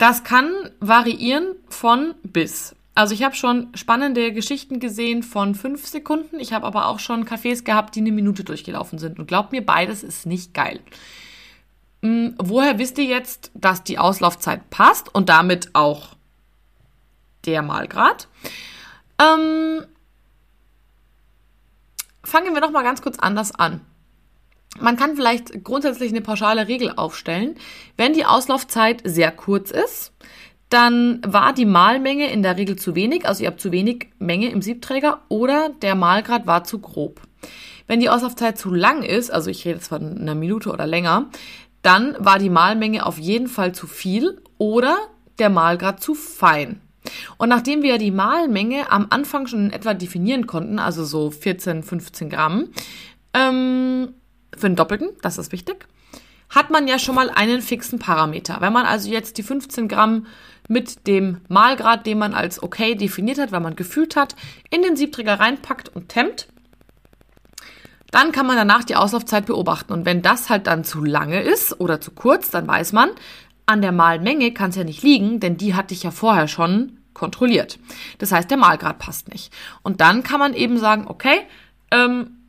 Das 0.00 0.24
kann 0.24 0.50
variieren 0.80 1.56
von 1.68 2.14
bis. 2.22 2.74
Also 2.94 3.12
ich 3.12 3.22
habe 3.22 3.34
schon 3.34 3.68
spannende 3.74 4.32
Geschichten 4.32 4.80
gesehen 4.80 5.22
von 5.22 5.54
fünf 5.54 5.86
Sekunden. 5.86 6.40
Ich 6.40 6.54
habe 6.54 6.66
aber 6.66 6.86
auch 6.86 6.98
schon 6.98 7.26
Cafés 7.26 7.64
gehabt, 7.64 7.94
die 7.96 8.00
eine 8.00 8.10
Minute 8.10 8.42
durchgelaufen 8.42 8.98
sind. 8.98 9.18
Und 9.18 9.26
glaubt 9.26 9.52
mir, 9.52 9.60
beides 9.60 10.02
ist 10.02 10.24
nicht 10.24 10.54
geil. 10.54 10.80
Hm, 12.02 12.34
woher 12.38 12.78
wisst 12.78 12.96
ihr 12.96 13.04
jetzt, 13.04 13.50
dass 13.52 13.84
die 13.84 13.98
Auslaufzeit 13.98 14.70
passt 14.70 15.14
und 15.14 15.28
damit 15.28 15.74
auch 15.74 16.16
der 17.44 17.60
Malgrad? 17.60 18.26
Ähm, 19.18 19.84
fangen 22.24 22.54
wir 22.54 22.62
noch 22.62 22.70
mal 22.70 22.84
ganz 22.84 23.02
kurz 23.02 23.18
anders 23.18 23.54
an. 23.54 23.82
Man 24.78 24.96
kann 24.96 25.16
vielleicht 25.16 25.64
grundsätzlich 25.64 26.10
eine 26.10 26.20
pauschale 26.20 26.68
Regel 26.68 26.92
aufstellen. 26.94 27.56
Wenn 27.96 28.12
die 28.12 28.24
Auslaufzeit 28.24 29.02
sehr 29.04 29.32
kurz 29.32 29.70
ist, 29.70 30.12
dann 30.68 31.20
war 31.26 31.52
die 31.52 31.66
Mahlmenge 31.66 32.30
in 32.30 32.42
der 32.42 32.56
Regel 32.56 32.76
zu 32.76 32.94
wenig, 32.94 33.26
also 33.26 33.42
ihr 33.42 33.48
habt 33.48 33.60
zu 33.60 33.72
wenig 33.72 34.08
Menge 34.18 34.48
im 34.50 34.62
Siebträger 34.62 35.20
oder 35.28 35.70
der 35.82 35.96
Mahlgrad 35.96 36.46
war 36.46 36.62
zu 36.62 36.78
grob. 36.78 37.20
Wenn 37.88 37.98
die 37.98 38.08
Auslaufzeit 38.08 38.56
zu 38.56 38.72
lang 38.72 39.02
ist, 39.02 39.30
also 39.30 39.50
ich 39.50 39.64
rede 39.64 39.76
jetzt 39.76 39.88
von 39.88 40.18
einer 40.18 40.36
Minute 40.36 40.70
oder 40.70 40.86
länger, 40.86 41.28
dann 41.82 42.14
war 42.20 42.38
die 42.38 42.50
Mahlmenge 42.50 43.04
auf 43.04 43.18
jeden 43.18 43.48
Fall 43.48 43.72
zu 43.72 43.88
viel 43.88 44.40
oder 44.58 44.96
der 45.40 45.50
Mahlgrad 45.50 46.00
zu 46.00 46.14
fein. 46.14 46.80
Und 47.36 47.48
nachdem 47.48 47.82
wir 47.82 47.98
die 47.98 48.12
Mahlmenge 48.12 48.92
am 48.92 49.06
Anfang 49.10 49.48
schon 49.48 49.66
in 49.66 49.72
etwa 49.72 49.94
definieren 49.94 50.46
konnten, 50.46 50.78
also 50.78 51.04
so 51.04 51.32
14, 51.32 51.82
15 51.82 52.30
Gramm, 52.30 52.68
ähm, 53.34 54.14
für 54.56 54.68
den 54.68 54.76
Doppelten, 54.76 55.10
das 55.22 55.38
ist 55.38 55.52
wichtig, 55.52 55.86
hat 56.48 56.70
man 56.70 56.88
ja 56.88 56.98
schon 56.98 57.14
mal 57.14 57.30
einen 57.30 57.62
fixen 57.62 57.98
Parameter. 57.98 58.56
Wenn 58.60 58.72
man 58.72 58.84
also 58.84 59.08
jetzt 59.08 59.38
die 59.38 59.42
15 59.42 59.88
Gramm 59.88 60.26
mit 60.68 61.06
dem 61.06 61.40
Mahlgrad, 61.48 62.06
den 62.06 62.18
man 62.18 62.34
als 62.34 62.62
okay 62.62 62.94
definiert 62.96 63.38
hat, 63.38 63.52
weil 63.52 63.60
man 63.60 63.76
gefühlt 63.76 64.16
hat, 64.16 64.34
in 64.68 64.82
den 64.82 64.96
Siebträger 64.96 65.38
reinpackt 65.38 65.88
und 65.88 66.08
temmt, 66.08 66.48
dann 68.10 68.32
kann 68.32 68.46
man 68.46 68.56
danach 68.56 68.82
die 68.82 68.96
Auslaufzeit 68.96 69.46
beobachten. 69.46 69.92
Und 69.92 70.04
wenn 70.04 70.22
das 70.22 70.50
halt 70.50 70.66
dann 70.66 70.82
zu 70.82 71.04
lange 71.04 71.40
ist 71.40 71.80
oder 71.80 72.00
zu 72.00 72.10
kurz, 72.10 72.50
dann 72.50 72.66
weiß 72.66 72.92
man, 72.92 73.10
an 73.66 73.82
der 73.82 73.92
Mahlmenge 73.92 74.52
kann 74.52 74.70
es 74.70 74.76
ja 74.76 74.82
nicht 74.82 75.02
liegen, 75.02 75.38
denn 75.38 75.56
die 75.56 75.74
hatte 75.74 75.94
ich 75.94 76.02
ja 76.02 76.10
vorher 76.10 76.48
schon 76.48 76.98
kontrolliert. 77.14 77.78
Das 78.18 78.32
heißt, 78.32 78.50
der 78.50 78.58
Mahlgrad 78.58 78.98
passt 78.98 79.28
nicht. 79.28 79.52
Und 79.82 80.00
dann 80.00 80.24
kann 80.24 80.40
man 80.40 80.54
eben 80.54 80.78
sagen, 80.78 81.04
okay, 81.06 81.42
ähm, 81.92 82.39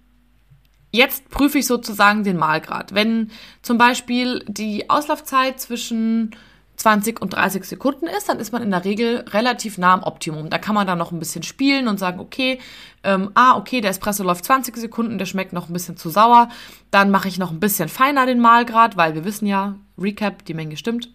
Jetzt 0.91 1.29
prüfe 1.29 1.57
ich 1.57 1.67
sozusagen 1.67 2.23
den 2.23 2.37
Mahlgrad. 2.37 2.93
Wenn 2.93 3.31
zum 3.61 3.77
Beispiel 3.77 4.43
die 4.47 4.89
Auslaufzeit 4.89 5.59
zwischen 5.59 6.35
20 6.75 7.21
und 7.21 7.33
30 7.33 7.63
Sekunden 7.63 8.07
ist, 8.07 8.27
dann 8.27 8.39
ist 8.39 8.51
man 8.51 8.63
in 8.63 8.71
der 8.71 8.83
Regel 8.83 9.23
relativ 9.29 9.77
nah 9.77 9.93
am 9.93 10.03
Optimum. 10.03 10.49
Da 10.49 10.57
kann 10.57 10.75
man 10.75 10.87
dann 10.87 10.97
noch 10.97 11.11
ein 11.11 11.19
bisschen 11.19 11.43
spielen 11.43 11.87
und 11.87 11.99
sagen, 11.99 12.19
okay, 12.19 12.59
ähm, 13.03 13.31
ah, 13.35 13.55
okay, 13.55 13.81
der 13.81 13.91
Espresso 13.91 14.23
läuft 14.23 14.45
20 14.45 14.75
Sekunden, 14.75 15.17
der 15.17 15.25
schmeckt 15.25 15.53
noch 15.53 15.69
ein 15.69 15.73
bisschen 15.73 15.95
zu 15.95 16.09
sauer. 16.09 16.49
Dann 16.89 17.11
mache 17.11 17.27
ich 17.27 17.37
noch 17.37 17.51
ein 17.51 17.59
bisschen 17.59 17.87
feiner 17.87 18.25
den 18.25 18.39
Mahlgrad, 18.39 18.97
weil 18.97 19.13
wir 19.13 19.25
wissen 19.25 19.45
ja, 19.45 19.75
Recap, 19.97 20.43
die 20.45 20.53
Menge 20.53 20.75
stimmt. 20.75 21.09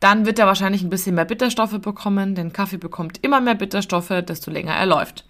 Dann 0.00 0.26
wird 0.26 0.38
er 0.38 0.46
wahrscheinlich 0.46 0.82
ein 0.82 0.90
bisschen 0.90 1.14
mehr 1.14 1.24
Bitterstoffe 1.24 1.80
bekommen, 1.80 2.34
denn 2.34 2.52
Kaffee 2.52 2.78
bekommt 2.78 3.18
immer 3.22 3.40
mehr 3.40 3.54
Bitterstoffe, 3.54 4.22
desto 4.26 4.50
länger 4.50 4.74
er 4.74 4.86
läuft. 4.86 5.24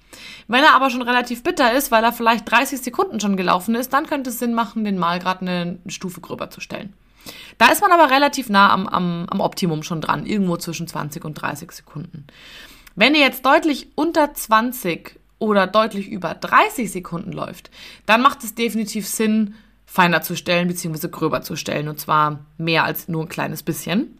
Wenn 0.49 0.64
er 0.64 0.75
aber 0.75 0.90
schon 0.90 1.02
relativ 1.02 1.42
bitter 1.42 1.73
ist, 1.73 1.90
weil 1.90 2.04
er 2.04 2.12
vielleicht 2.12 2.50
30 2.50 2.80
Sekunden 2.80 3.21
schon 3.21 3.37
gelaufen 3.37 3.75
ist, 3.75 3.92
dann 3.92 4.06
könnte 4.06 4.30
es 4.30 4.38
Sinn 4.38 4.54
machen, 4.54 4.85
den 4.85 4.99
Mahlgrad 4.99 5.42
eine 5.42 5.78
Stufe 5.87 6.21
gröber 6.21 6.50
zu 6.50 6.61
stellen. 6.61 6.92
Da 7.59 7.68
ist 7.68 7.80
man 7.80 7.92
aber 7.92 8.11
relativ 8.11 8.49
nah 8.49 8.71
am, 8.71 8.87
am, 8.87 9.26
am 9.30 9.40
Optimum 9.40 9.83
schon 9.83 10.00
dran, 10.00 10.26
irgendwo 10.26 10.56
zwischen 10.56 10.87
20 10.87 11.25
und 11.25 11.35
30 11.35 11.73
Sekunden. 11.73 12.26
Wenn 12.97 13.14
ihr 13.14 13.23
jetzt 13.23 13.44
deutlich 13.44 13.88
unter 13.94 14.35
20 14.35 15.18
oder 15.38 15.66
deutlich 15.66 16.09
über 16.09 16.35
30 16.35 16.90
Sekunden 16.90 17.33
läuft, 17.33 17.71
dann 18.06 18.23
macht 18.23 18.44
es 18.44 18.54
definitiv 18.54 19.09
Sinn, 19.09 19.54
feiner 19.87 20.23
zu 20.23 20.37
stellen 20.37 20.68
bzw. 20.68 21.09
gröber 21.09 21.42
zu 21.42 21.56
stellen 21.56 21.88
und 21.88 22.00
zwar 22.00 22.40
mehr 22.59 22.85
als 22.85 23.09
nur 23.09 23.23
ein 23.23 23.28
kleines 23.28 23.62
bisschen. 23.62 24.18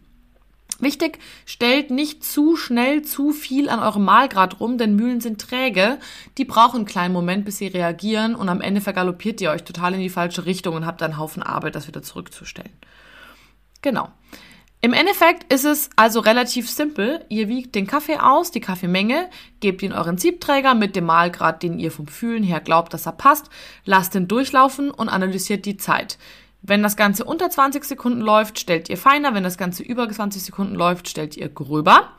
Wichtig, 0.79 1.19
stellt 1.45 1.89
nicht 1.89 2.23
zu 2.23 2.57
schnell 2.57 3.01
zu 3.01 3.31
viel 3.31 3.69
an 3.69 3.79
eurem 3.79 4.03
Mahlgrad 4.03 4.59
rum, 4.59 4.77
denn 4.77 4.95
Mühlen 4.95 5.21
sind 5.21 5.39
träge. 5.39 5.99
Die 6.37 6.43
brauchen 6.43 6.77
einen 6.77 6.85
kleinen 6.85 7.13
Moment, 7.13 7.45
bis 7.45 7.59
sie 7.59 7.67
reagieren 7.67 8.35
und 8.35 8.49
am 8.49 8.59
Ende 8.59 8.81
vergaloppiert 8.81 9.39
ihr 9.39 9.51
euch 9.51 9.63
total 9.63 9.93
in 9.93 10.01
die 10.01 10.09
falsche 10.09 10.45
Richtung 10.45 10.75
und 10.75 10.85
habt 10.85 11.01
einen 11.01 11.17
Haufen 11.17 11.43
Arbeit, 11.43 11.75
das 11.75 11.87
wieder 11.87 12.03
zurückzustellen. 12.03 12.73
Genau. 13.81 14.09
Im 14.81 14.93
Endeffekt 14.93 15.51
ist 15.51 15.65
es 15.65 15.89
also 15.95 16.19
relativ 16.19 16.69
simpel. 16.69 17.25
Ihr 17.29 17.47
wiegt 17.47 17.73
den 17.73 17.87
Kaffee 17.87 18.17
aus, 18.17 18.51
die 18.51 18.59
Kaffeemenge, 18.59 19.29
gebt 19.59 19.81
ihn 19.81 19.93
euren 19.93 20.17
Siebträger 20.17 20.75
mit 20.75 20.95
dem 20.95 21.05
Mahlgrad, 21.05 21.63
den 21.63 21.79
ihr 21.79 21.91
vom 21.91 22.07
Fühlen 22.07 22.43
her 22.43 22.59
glaubt, 22.59 22.93
dass 22.93 23.07
er 23.07 23.13
passt, 23.13 23.49
lasst 23.85 24.13
ihn 24.13 24.27
durchlaufen 24.27 24.91
und 24.91 25.09
analysiert 25.09 25.65
die 25.65 25.77
Zeit. 25.77 26.19
Wenn 26.67 26.81
das 26.81 26.95
Ganze 26.95 27.25
unter 27.25 27.51
20 27.51 27.83
Sekunden 27.83 28.21
läuft, 28.21 28.59
stellt 28.59 28.89
ihr 28.89 28.97
feiner. 28.97 29.35
Wenn 29.35 29.43
das 29.43 29.57
Ganze 29.57 29.83
über 29.83 30.09
20 30.09 30.41
Sekunden 30.41 30.73
läuft, 30.73 31.07
stellt 31.07 31.37
ihr 31.37 31.47
gröber. 31.47 32.09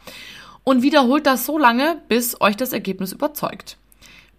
Und 0.62 0.82
wiederholt 0.82 1.26
das 1.26 1.46
so 1.46 1.58
lange, 1.58 2.00
bis 2.08 2.40
euch 2.40 2.56
das 2.56 2.72
Ergebnis 2.72 3.12
überzeugt. 3.12 3.76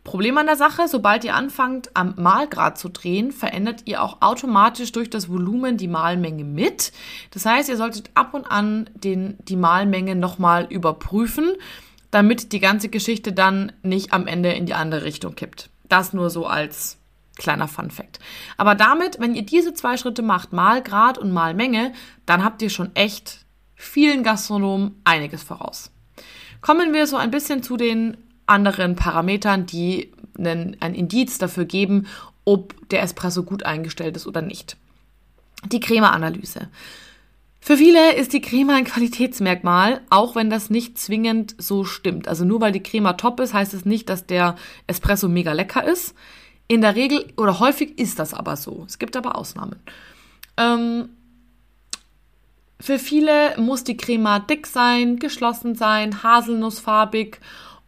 Problem 0.06 0.38
an 0.38 0.46
der 0.46 0.56
Sache, 0.56 0.88
sobald 0.88 1.26
ihr 1.26 1.36
anfangt 1.36 1.90
am 1.94 2.14
Mahlgrad 2.16 2.78
zu 2.78 2.88
drehen, 2.88 3.34
verändert 3.34 3.82
ihr 3.84 4.02
auch 4.02 4.22
automatisch 4.22 4.94
durch 4.94 5.10
das 5.10 5.28
Volumen 5.28 5.76
die 5.76 5.90
Mahlmenge 5.90 6.46
mit. 6.46 6.94
Das 7.32 7.46
heißt, 7.46 7.68
ihr 7.68 7.76
solltet 7.76 8.10
ab 8.14 8.34
und 8.34 8.46
an 8.50 8.90
den, 8.94 9.36
die 9.40 9.58
Mahlmenge 9.58 10.16
nochmal 10.16 10.68
überprüfen, 10.70 11.56
damit 12.12 12.54
die 12.54 12.62
ganze 12.62 12.88
Geschichte 12.88 13.34
dann 13.34 13.74
nicht 13.84 14.14
am 14.14 14.28
Ende 14.28 14.54
in 14.54 14.66
die 14.66 14.74
andere 14.74 15.04
Richtung 15.04 15.36
kippt. 15.36 15.70
Das 15.90 16.14
nur 16.14 16.30
so 16.30 16.46
als 16.46 16.98
kleiner 17.38 17.68
Fun 17.68 17.92
Fact. 17.92 18.20
Aber 18.58 18.76
damit, 18.76 19.20
wenn 19.20 19.36
ihr 19.36 19.44
diese 19.44 19.74
zwei 19.74 19.98
Schritte 19.98 20.22
macht, 20.22 20.54
Mahlgrad 20.54 21.18
und 21.18 21.32
Mahlmenge, 21.32 21.94
dann 22.26 22.44
habt 22.44 22.62
ihr 22.62 22.70
schon 22.70 22.96
echt 22.96 23.46
vielen 23.76 24.24
Gastronomen 24.24 25.00
einiges 25.04 25.44
voraus. 25.44 25.92
Kommen 26.62 26.94
wir 26.94 27.08
so 27.08 27.18
ein 27.18 27.32
bisschen 27.32 27.64
zu 27.64 27.78
den 27.78 28.18
anderen 28.48 28.96
Parametern, 28.96 29.66
die 29.66 30.12
einen, 30.38 30.78
ein 30.80 30.96
Indiz 30.96 31.38
dafür 31.38 31.66
geben, 31.66 32.08
ob 32.46 32.90
der 32.90 33.02
Espresso 33.02 33.44
gut 33.44 33.64
eingestellt 33.64 34.16
ist 34.16 34.28
oder 34.28 34.42
nicht. 34.42 34.78
Die 35.66 35.80
Crema-Analyse. 35.80 36.70
Für 37.60 37.76
viele 37.76 38.16
ist 38.16 38.32
die 38.32 38.40
Crema 38.40 38.78
ein 38.78 38.86
Qualitätsmerkmal, 38.86 40.00
auch 40.10 40.36
wenn 40.36 40.50
das 40.50 40.70
nicht 40.70 40.98
zwingend 40.98 41.56
so 41.58 41.84
stimmt. 41.84 42.30
Also 42.30 42.46
nur 42.46 42.62
weil 42.62 42.72
die 42.72 42.84
Crema 42.84 43.14
top 43.14 43.42
ist, 43.42 43.54
heißt 43.54 43.74
es 43.74 43.84
nicht, 43.84 44.08
dass 44.08 44.26
der 44.26 44.56
Espresso 44.88 45.28
mega 45.28 45.52
lecker 45.52 45.84
ist. 45.84 46.16
In 46.68 46.82
der 46.82 46.96
Regel 46.96 47.32
oder 47.38 47.60
häufig 47.60 47.98
ist 47.98 48.20
das 48.20 48.34
aber 48.34 48.58
so. 48.58 48.84
Es 48.88 49.00
gibt 49.00 49.16
aber 49.16 49.38
Ausnahmen. 49.38 49.78
Ähm, 50.58 51.10
für 52.80 53.00
viele 53.00 53.58
muss 53.58 53.84
die 53.84 53.98
Crema 53.98 54.40
dick 54.40 54.68
sein, 54.68 55.18
geschlossen 55.18 55.76
sein, 55.76 56.24
haselnussfarbig 56.24 57.40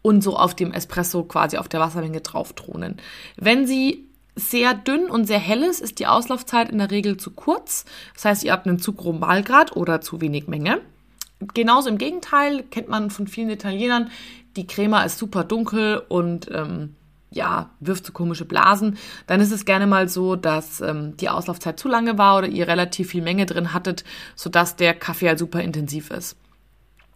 und 0.02 0.24
so 0.24 0.38
auf 0.38 0.56
dem 0.56 0.72
Espresso 0.72 1.24
quasi 1.24 1.58
auf 1.58 1.68
der 1.68 1.80
Wassermenge 1.80 2.22
drauf 2.22 2.54
thronen. 2.54 2.98
Wenn 3.36 3.68
sie 3.68 4.06
sehr 4.36 4.74
dünn 4.74 5.10
und 5.10 5.26
sehr 5.26 5.40
hell 5.40 5.64
ist, 5.64 5.82
ist 5.82 6.00
die 6.00 6.08
Auslaufzeit 6.08 6.70
in 6.70 6.78
der 6.78 6.92
Regel 6.92 7.18
zu 7.18 7.32
kurz. 7.32 7.86
Das 8.14 8.26
heißt, 8.26 8.44
ihr 8.44 8.54
habt 8.54 8.66
einen 8.66 8.80
zu 8.80 8.94
groben 8.94 9.20
Mahlgrad 9.20 9.76
oder 9.76 10.02
zu 10.02 10.22
wenig 10.22 10.48
Menge. 10.48 10.82
Genauso 11.54 11.90
im 11.90 11.98
Gegenteil, 11.98 12.64
kennt 12.64 12.90
man 12.90 13.12
von 13.12 13.28
vielen 13.28 13.50
Italienern, 13.50 14.12
die 14.56 14.68
Crema 14.68 15.04
ist 15.04 15.18
super 15.18 15.44
dunkel 15.44 16.02
und 16.10 16.50
ähm, 16.52 16.96
ja, 17.32 17.70
wirft 17.80 18.06
so 18.06 18.12
komische 18.12 18.46
Blasen, 18.46 18.98
dann 19.28 19.40
ist 19.40 19.52
es 19.52 19.66
gerne 19.66 19.88
mal 19.88 20.10
so, 20.10 20.36
dass 20.36 20.82
ähm, 20.82 21.16
die 21.18 21.30
Auslaufzeit 21.30 21.80
zu 21.80 21.88
lange 21.88 22.18
war 22.18 22.38
oder 22.38 22.48
ihr 22.48 22.68
relativ 22.68 23.10
viel 23.10 23.22
Menge 23.22 23.46
drin 23.46 23.74
hattet, 23.74 24.04
sodass 24.36 24.76
der 24.76 24.94
Kaffee 24.94 25.28
halt 25.28 25.40
super 25.40 25.62
intensiv 25.62 26.10
ist. 26.10 26.36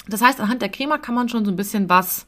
Das 0.07 0.21
heißt, 0.21 0.39
anhand 0.39 0.61
der 0.61 0.69
Crema 0.69 0.97
kann 0.97 1.15
man 1.15 1.29
schon 1.29 1.45
so 1.45 1.51
ein 1.51 1.55
bisschen 1.55 1.89
was 1.89 2.27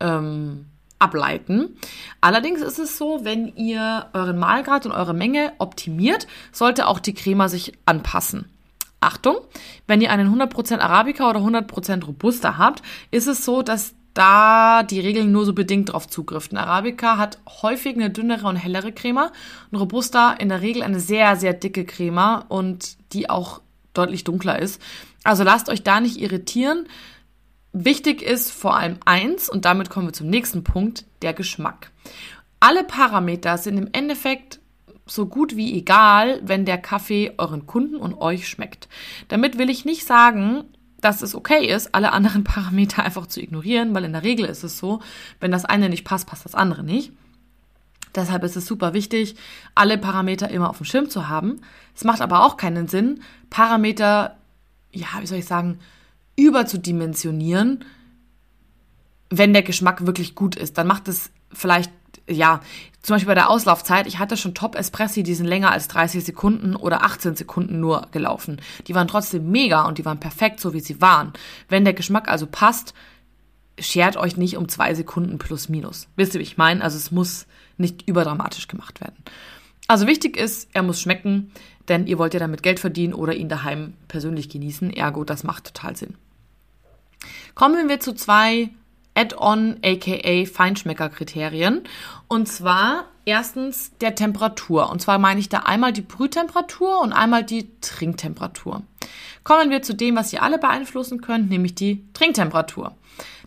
ähm, 0.00 0.66
ableiten. 0.98 1.76
Allerdings 2.20 2.60
ist 2.60 2.78
es 2.78 2.98
so, 2.98 3.20
wenn 3.24 3.54
ihr 3.56 4.06
euren 4.12 4.38
Mahlgrad 4.38 4.86
und 4.86 4.92
eure 4.92 5.14
Menge 5.14 5.52
optimiert, 5.58 6.26
sollte 6.52 6.88
auch 6.88 6.98
die 6.98 7.14
Crema 7.14 7.48
sich 7.48 7.72
anpassen. 7.86 8.50
Achtung, 9.00 9.36
wenn 9.86 10.00
ihr 10.00 10.10
einen 10.10 10.34
100% 10.34 10.78
Arabica 10.78 11.28
oder 11.28 11.40
100% 11.40 12.04
Robusta 12.04 12.56
habt, 12.56 12.82
ist 13.10 13.26
es 13.26 13.44
so, 13.44 13.62
dass 13.62 13.94
da 14.14 14.84
die 14.84 15.00
Regeln 15.00 15.32
nur 15.32 15.44
so 15.44 15.52
bedingt 15.52 15.92
drauf 15.92 16.08
zugriffen. 16.08 16.56
Arabica 16.56 17.18
hat 17.18 17.38
häufig 17.62 17.96
eine 17.96 18.10
dünnere 18.10 18.46
und 18.46 18.56
hellere 18.56 18.92
Crema 18.92 19.32
und 19.70 19.78
Robusta 19.78 20.32
in 20.32 20.48
der 20.48 20.62
Regel 20.62 20.82
eine 20.82 21.00
sehr, 21.00 21.36
sehr 21.36 21.52
dicke 21.52 21.84
Crema 21.84 22.44
und 22.48 22.96
die 23.12 23.28
auch 23.28 23.60
deutlich 23.92 24.24
dunkler 24.24 24.58
ist. 24.58 24.80
Also 25.24 25.42
lasst 25.42 25.68
euch 25.68 25.82
da 25.82 26.00
nicht 26.00 26.20
irritieren. 26.20 26.86
Wichtig 27.72 28.22
ist 28.22 28.52
vor 28.52 28.76
allem 28.76 28.98
eins, 29.04 29.48
und 29.48 29.64
damit 29.64 29.90
kommen 29.90 30.06
wir 30.06 30.12
zum 30.12 30.28
nächsten 30.28 30.62
Punkt, 30.62 31.04
der 31.22 31.34
Geschmack. 31.34 31.90
Alle 32.60 32.84
Parameter 32.84 33.58
sind 33.58 33.78
im 33.78 33.88
Endeffekt 33.92 34.60
so 35.06 35.26
gut 35.26 35.56
wie 35.56 35.76
egal, 35.76 36.40
wenn 36.44 36.64
der 36.64 36.78
Kaffee 36.78 37.32
euren 37.36 37.66
Kunden 37.66 37.96
und 37.96 38.14
euch 38.14 38.48
schmeckt. 38.48 38.88
Damit 39.28 39.58
will 39.58 39.70
ich 39.70 39.84
nicht 39.84 40.06
sagen, 40.06 40.64
dass 41.04 41.22
es 41.22 41.34
okay 41.34 41.66
ist, 41.66 41.94
alle 41.94 42.12
anderen 42.12 42.44
Parameter 42.44 43.04
einfach 43.04 43.26
zu 43.26 43.40
ignorieren, 43.40 43.94
weil 43.94 44.04
in 44.04 44.12
der 44.12 44.24
Regel 44.24 44.46
ist 44.46 44.64
es 44.64 44.78
so, 44.78 45.00
wenn 45.40 45.50
das 45.50 45.64
eine 45.64 45.88
nicht 45.88 46.04
passt, 46.04 46.26
passt 46.26 46.44
das 46.44 46.54
andere 46.54 46.82
nicht. 46.82 47.12
Deshalb 48.14 48.44
ist 48.44 48.56
es 48.56 48.66
super 48.66 48.94
wichtig, 48.94 49.34
alle 49.74 49.98
Parameter 49.98 50.48
immer 50.48 50.70
auf 50.70 50.78
dem 50.78 50.86
Schirm 50.86 51.10
zu 51.10 51.28
haben. 51.28 51.60
Es 51.96 52.04
macht 52.04 52.20
aber 52.20 52.44
auch 52.44 52.56
keinen 52.56 52.86
Sinn, 52.86 53.22
Parameter, 53.50 54.36
ja, 54.92 55.08
wie 55.20 55.26
soll 55.26 55.38
ich 55.38 55.46
sagen, 55.46 55.80
überzudimensionieren, 56.36 57.84
wenn 59.30 59.52
der 59.52 59.62
Geschmack 59.62 60.06
wirklich 60.06 60.34
gut 60.34 60.54
ist. 60.54 60.78
Dann 60.78 60.86
macht 60.86 61.08
es 61.08 61.30
vielleicht, 61.52 61.92
ja, 62.28 62.60
zum 63.04 63.16
Beispiel 63.16 63.28
bei 63.28 63.34
der 63.34 63.50
Auslaufzeit, 63.50 64.06
ich 64.06 64.18
hatte 64.18 64.38
schon 64.38 64.54
Top-Espressi, 64.54 65.22
die 65.22 65.34
sind 65.34 65.44
länger 65.44 65.70
als 65.70 65.88
30 65.88 66.24
Sekunden 66.24 66.74
oder 66.74 67.02
18 67.04 67.36
Sekunden 67.36 67.78
nur 67.78 68.08
gelaufen. 68.12 68.62
Die 68.86 68.94
waren 68.94 69.08
trotzdem 69.08 69.50
mega 69.50 69.82
und 69.82 69.98
die 69.98 70.06
waren 70.06 70.20
perfekt, 70.20 70.58
so 70.58 70.72
wie 70.72 70.80
sie 70.80 71.02
waren. 71.02 71.34
Wenn 71.68 71.84
der 71.84 71.92
Geschmack 71.92 72.28
also 72.28 72.46
passt, 72.46 72.94
schert 73.78 74.16
euch 74.16 74.38
nicht 74.38 74.56
um 74.56 74.70
zwei 74.70 74.94
Sekunden 74.94 75.36
plus 75.36 75.68
minus. 75.68 76.08
Wisst 76.16 76.32
ihr, 76.32 76.38
wie 76.38 76.44
ich 76.44 76.56
meine? 76.56 76.82
Also 76.82 76.96
es 76.96 77.10
muss 77.10 77.46
nicht 77.76 78.08
überdramatisch 78.08 78.68
gemacht 78.68 79.02
werden. 79.02 79.22
Also 79.86 80.06
wichtig 80.06 80.38
ist, 80.38 80.70
er 80.72 80.82
muss 80.82 80.98
schmecken, 80.98 81.52
denn 81.90 82.06
ihr 82.06 82.16
wollt 82.16 82.32
ja 82.32 82.40
damit 82.40 82.62
Geld 82.62 82.80
verdienen 82.80 83.12
oder 83.12 83.34
ihn 83.34 83.50
daheim 83.50 83.92
persönlich 84.08 84.48
genießen. 84.48 84.90
Ergo, 84.90 85.24
das 85.24 85.44
macht 85.44 85.64
total 85.64 85.94
Sinn. 85.94 86.14
Kommen 87.54 87.86
wir 87.86 88.00
zu 88.00 88.14
zwei 88.14 88.70
Add-on, 89.14 89.78
aka 89.84 90.44
Feinschmecker-Kriterien. 90.46 91.82
Und 92.28 92.48
zwar 92.48 93.06
erstens 93.24 93.92
der 94.00 94.14
Temperatur. 94.14 94.90
Und 94.90 95.00
zwar 95.00 95.18
meine 95.18 95.40
ich 95.40 95.48
da 95.48 95.60
einmal 95.60 95.92
die 95.92 96.02
Brühtemperatur 96.02 97.00
und 97.00 97.12
einmal 97.12 97.44
die 97.44 97.70
Trinktemperatur. 97.80 98.82
Kommen 99.44 99.70
wir 99.70 99.82
zu 99.82 99.94
dem, 99.94 100.16
was 100.16 100.32
ihr 100.32 100.42
alle 100.42 100.58
beeinflussen 100.58 101.20
könnt, 101.20 101.50
nämlich 101.50 101.74
die 101.74 102.04
Trinktemperatur. 102.12 102.94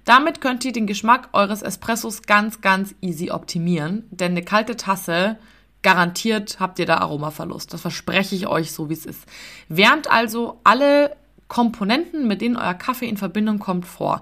Damit 0.06 0.40
könnt 0.40 0.64
ihr 0.64 0.72
den 0.72 0.88
Geschmack 0.88 1.30
eures 1.34 1.62
Espressos 1.62 2.22
ganz, 2.22 2.62
ganz 2.62 2.96
easy 3.02 3.30
optimieren, 3.30 4.06
denn 4.10 4.32
eine 4.32 4.44
kalte 4.44 4.78
Tasse 4.78 5.38
garantiert 5.82 6.60
habt 6.60 6.80
ihr 6.80 6.86
da 6.86 6.98
Aromaverlust. 6.98 7.74
Das 7.74 7.82
verspreche 7.82 8.36
ich 8.36 8.48
euch 8.48 8.72
so, 8.72 8.90
wie 8.90 8.94
es 8.94 9.06
ist. 9.06 9.26
Wärmt 9.70 10.10
also 10.10 10.60
alle 10.64 11.16
Komponenten, 11.48 12.28
mit 12.28 12.42
denen 12.42 12.58
euer 12.58 12.74
Kaffee 12.74 13.08
in 13.08 13.18
Verbindung 13.18 13.60
kommt, 13.60 13.86
vor. 13.86 14.22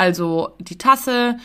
Also 0.00 0.56
die 0.58 0.78
Tasse, 0.78 1.36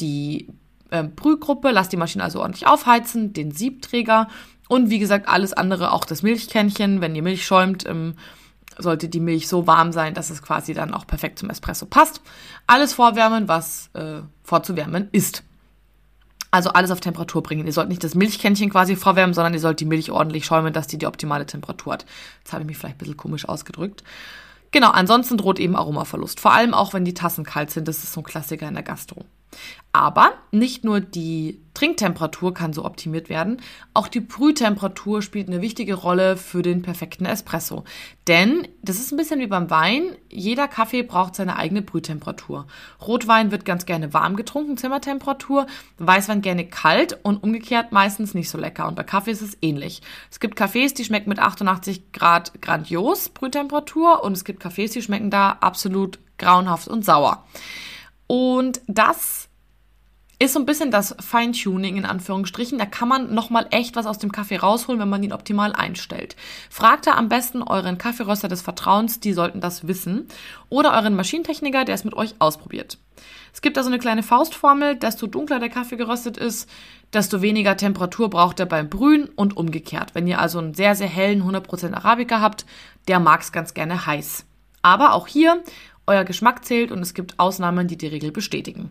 die 0.00 0.46
äh, 0.90 1.02
Brühgruppe, 1.02 1.72
lasst 1.72 1.90
die 1.90 1.96
Maschine 1.96 2.22
also 2.22 2.42
ordentlich 2.42 2.64
aufheizen, 2.64 3.32
den 3.32 3.50
Siebträger 3.50 4.28
und 4.68 4.88
wie 4.88 5.00
gesagt 5.00 5.26
alles 5.26 5.52
andere, 5.52 5.90
auch 5.90 6.04
das 6.04 6.22
Milchkännchen, 6.22 7.00
wenn 7.00 7.16
ihr 7.16 7.24
Milch 7.24 7.44
schäumt, 7.44 7.84
ähm, 7.88 8.14
sollte 8.78 9.08
die 9.08 9.18
Milch 9.18 9.48
so 9.48 9.66
warm 9.66 9.90
sein, 9.90 10.14
dass 10.14 10.30
es 10.30 10.42
quasi 10.42 10.74
dann 10.74 10.94
auch 10.94 11.08
perfekt 11.08 11.40
zum 11.40 11.50
Espresso 11.50 11.86
passt. 11.86 12.20
Alles 12.68 12.92
vorwärmen, 12.92 13.48
was 13.48 13.90
äh, 13.94 14.20
vorzuwärmen 14.44 15.08
ist. 15.10 15.42
Also 16.52 16.70
alles 16.70 16.92
auf 16.92 17.00
Temperatur 17.00 17.42
bringen. 17.42 17.66
Ihr 17.66 17.72
sollt 17.72 17.88
nicht 17.88 18.04
das 18.04 18.14
Milchkännchen 18.14 18.70
quasi 18.70 18.94
vorwärmen, 18.94 19.34
sondern 19.34 19.54
ihr 19.54 19.60
sollt 19.60 19.80
die 19.80 19.86
Milch 19.86 20.12
ordentlich 20.12 20.46
schäumen, 20.46 20.72
dass 20.72 20.86
die 20.86 20.98
die 20.98 21.06
optimale 21.08 21.46
Temperatur 21.46 21.94
hat. 21.94 22.06
Jetzt 22.38 22.52
habe 22.52 22.62
ich 22.62 22.68
mich 22.68 22.78
vielleicht 22.78 22.94
ein 22.94 22.98
bisschen 22.98 23.16
komisch 23.16 23.48
ausgedrückt. 23.48 24.04
Genau, 24.74 24.90
ansonsten 24.90 25.36
droht 25.36 25.60
eben 25.60 25.76
Aromaverlust. 25.76 26.40
Vor 26.40 26.52
allem 26.52 26.74
auch, 26.74 26.94
wenn 26.94 27.04
die 27.04 27.14
Tassen 27.14 27.44
kalt 27.44 27.70
sind. 27.70 27.86
Das 27.86 28.02
ist 28.02 28.12
so 28.12 28.22
ein 28.22 28.24
Klassiker 28.24 28.66
in 28.66 28.74
der 28.74 28.82
Gastro. 28.82 29.24
Aber 29.94 30.32
nicht 30.50 30.82
nur 30.82 30.98
die 30.98 31.60
Trinktemperatur 31.72 32.52
kann 32.52 32.72
so 32.72 32.84
optimiert 32.84 33.28
werden, 33.28 33.60
auch 33.94 34.08
die 34.08 34.18
Brühtemperatur 34.18 35.22
spielt 35.22 35.46
eine 35.46 35.60
wichtige 35.60 35.94
Rolle 35.94 36.36
für 36.36 36.62
den 36.62 36.82
perfekten 36.82 37.26
Espresso. 37.26 37.84
Denn 38.26 38.66
das 38.82 38.98
ist 38.98 39.12
ein 39.12 39.16
bisschen 39.16 39.38
wie 39.38 39.46
beim 39.46 39.70
Wein, 39.70 40.16
jeder 40.28 40.66
Kaffee 40.66 41.04
braucht 41.04 41.36
seine 41.36 41.56
eigene 41.56 41.82
Brühtemperatur. 41.82 42.66
Rotwein 43.00 43.52
wird 43.52 43.64
ganz 43.64 43.86
gerne 43.86 44.12
warm 44.12 44.34
getrunken, 44.34 44.76
Zimmertemperatur, 44.76 45.68
Weißwein 45.98 46.42
gerne 46.42 46.66
kalt 46.66 47.20
und 47.22 47.44
umgekehrt 47.44 47.92
meistens 47.92 48.34
nicht 48.34 48.50
so 48.50 48.58
lecker. 48.58 48.88
Und 48.88 48.96
bei 48.96 49.04
Kaffee 49.04 49.30
ist 49.30 49.42
es 49.42 49.56
ähnlich. 49.62 50.02
Es 50.28 50.40
gibt 50.40 50.56
Kaffees, 50.56 50.94
die 50.94 51.04
schmecken 51.04 51.28
mit 51.28 51.38
88 51.38 52.10
Grad 52.10 52.60
grandios 52.60 53.28
Brühtemperatur 53.28 54.24
und 54.24 54.32
es 54.32 54.44
gibt 54.44 54.58
Kaffees, 54.58 54.90
die 54.90 55.02
schmecken 55.02 55.30
da 55.30 55.50
absolut 55.60 56.18
grauenhaft 56.38 56.88
und 56.88 57.04
sauer. 57.04 57.44
Und 58.26 58.80
das 58.86 59.48
ist 60.38 60.52
so 60.52 60.58
ein 60.58 60.66
bisschen 60.66 60.90
das 60.90 61.14
Feintuning 61.20 61.96
in 61.96 62.04
Anführungsstrichen. 62.04 62.78
Da 62.78 62.86
kann 62.86 63.08
man 63.08 63.34
nochmal 63.34 63.66
echt 63.70 63.96
was 63.96 64.06
aus 64.06 64.18
dem 64.18 64.32
Kaffee 64.32 64.56
rausholen, 64.56 65.00
wenn 65.00 65.08
man 65.08 65.22
ihn 65.22 65.32
optimal 65.32 65.72
einstellt. 65.72 66.36
Fragt 66.70 67.06
da 67.06 67.12
am 67.12 67.28
besten 67.28 67.62
euren 67.62 67.98
Kaffeeröster 67.98 68.48
des 68.48 68.62
Vertrauens, 68.62 69.20
die 69.20 69.32
sollten 69.32 69.60
das 69.60 69.86
wissen. 69.86 70.26
Oder 70.68 70.92
euren 70.94 71.14
Maschinentechniker, 71.14 71.84
der 71.84 71.94
es 71.94 72.04
mit 72.04 72.14
euch 72.14 72.34
ausprobiert. 72.40 72.98
Es 73.52 73.62
gibt 73.62 73.76
da 73.76 73.84
so 73.84 73.88
eine 73.88 74.00
kleine 74.00 74.24
Faustformel, 74.24 74.96
desto 74.96 75.28
dunkler 75.28 75.60
der 75.60 75.68
Kaffee 75.68 75.96
geröstet 75.96 76.36
ist, 76.36 76.68
desto 77.12 77.40
weniger 77.40 77.76
Temperatur 77.76 78.28
braucht 78.28 78.58
er 78.58 78.66
beim 78.66 78.90
Brühen 78.90 79.28
und 79.36 79.56
umgekehrt. 79.56 80.14
Wenn 80.14 80.26
ihr 80.26 80.40
also 80.40 80.58
einen 80.58 80.74
sehr, 80.74 80.96
sehr 80.96 81.08
hellen 81.08 81.44
100% 81.44 81.94
Arabica 81.94 82.40
habt, 82.40 82.66
der 83.06 83.20
mag 83.20 83.42
es 83.42 83.52
ganz 83.52 83.72
gerne 83.72 84.06
heiß. 84.06 84.44
Aber 84.82 85.14
auch 85.14 85.28
hier, 85.28 85.62
euer 86.06 86.24
Geschmack 86.24 86.64
zählt 86.64 86.92
und 86.92 87.00
es 87.00 87.14
gibt 87.14 87.38
Ausnahmen, 87.38 87.88
die 87.88 87.96
die 87.96 88.06
Regel 88.06 88.30
bestätigen. 88.32 88.90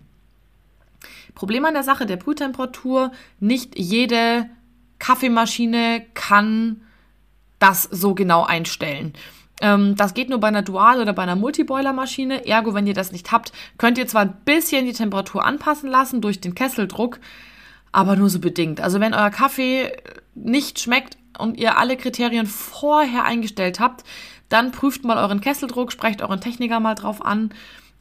Problem 1.36 1.66
an 1.66 1.74
der 1.74 1.84
Sache 1.84 2.06
der 2.06 2.18
Brühtemperatur, 2.18 3.12
nicht 3.40 3.78
jede 3.78 4.50
Kaffeemaschine 5.00 6.06
kann 6.14 6.82
das 7.60 7.84
so 7.84 8.14
genau 8.14 8.44
einstellen. 8.44 9.14
Ähm, 9.62 9.96
das 9.96 10.14
geht 10.14 10.30
nur 10.30 10.40
bei 10.40 10.48
einer 10.48 10.62
Dual- 10.62 11.02
oder 11.02 11.14
bei 11.14 11.24
einer 11.24 11.36
Multiboiler-Maschine. 11.36 12.46
Ergo, 12.46 12.74
wenn 12.74 12.88
ihr 12.88 12.94
das 12.94 13.12
nicht 13.12 13.32
habt, 13.32 13.52
könnt 13.78 13.98
ihr 13.98 14.08
zwar 14.08 14.24
ein 14.24 14.38
bisschen 14.46 14.86
die 14.86 14.94
Temperatur 14.94 15.46
anpassen 15.46 15.90
lassen 15.90 16.22
durch 16.22 16.42
den 16.42 16.56
Kesseldruck, 16.56 17.20
aber 17.92 18.16
nur 18.16 18.30
so 18.30 18.40
bedingt. 18.40 18.82
Also 18.82 19.00
wenn 19.00 19.14
euer 19.14 19.30
Kaffee 19.30 19.92
nicht 20.36 20.80
schmeckt 20.80 21.18
und 21.38 21.58
ihr 21.58 21.78
alle 21.78 21.98
Kriterien 21.98 22.46
vorher 22.46 23.24
eingestellt 23.24 23.80
habt, 23.80 24.04
dann 24.54 24.72
prüft 24.72 25.04
mal 25.04 25.18
euren 25.18 25.42
Kesseldruck, 25.42 25.92
sprecht 25.92 26.22
euren 26.22 26.42
Techniker 26.42 26.80
mal 26.80 26.96
drauf 26.96 27.26
an 27.26 27.52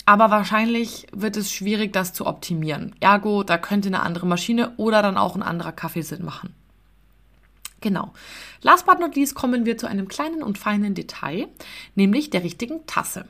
aber 0.04 0.30
wahrscheinlich 0.30 1.06
wird 1.12 1.36
es 1.36 1.52
schwierig, 1.52 1.92
das 1.92 2.12
zu 2.12 2.26
optimieren. 2.26 2.94
Ergo, 3.00 3.44
da 3.44 3.58
könnte 3.58 3.88
eine 3.88 4.02
andere 4.02 4.26
Maschine 4.26 4.72
oder 4.76 5.02
dann 5.02 5.16
auch 5.16 5.36
ein 5.36 5.42
anderer 5.42 5.72
Kaffee 5.72 6.02
Sinn 6.02 6.24
machen. 6.24 6.54
Genau. 7.80 8.12
Last 8.62 8.86
but 8.86 9.00
not 9.00 9.16
least 9.16 9.34
kommen 9.34 9.64
wir 9.64 9.76
zu 9.76 9.86
einem 9.86 10.08
kleinen 10.08 10.42
und 10.42 10.58
feinen 10.58 10.94
Detail, 10.94 11.48
nämlich 11.94 12.30
der 12.30 12.42
richtigen 12.42 12.86
Tasse. 12.86 13.26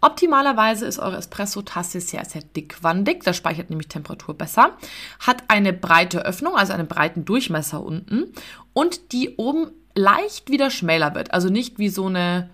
Optimalerweise 0.00 0.84
ist 0.86 0.98
eure 0.98 1.16
Espresso-Tasse 1.16 2.00
sehr, 2.00 2.24
sehr 2.24 2.42
dickwandig, 2.42 3.22
das 3.22 3.36
speichert 3.36 3.70
nämlich 3.70 3.88
Temperatur 3.88 4.34
besser, 4.34 4.76
hat 5.20 5.44
eine 5.48 5.72
breite 5.72 6.24
Öffnung, 6.24 6.56
also 6.56 6.72
einen 6.72 6.88
breiten 6.88 7.24
Durchmesser 7.24 7.82
unten 7.82 8.32
und 8.72 9.12
die 9.12 9.36
oben 9.36 9.70
leicht 9.94 10.50
wieder 10.50 10.70
schmäler 10.70 11.14
wird, 11.14 11.32
also 11.32 11.50
nicht 11.50 11.78
wie 11.78 11.88
so 11.88 12.06
eine 12.06 12.50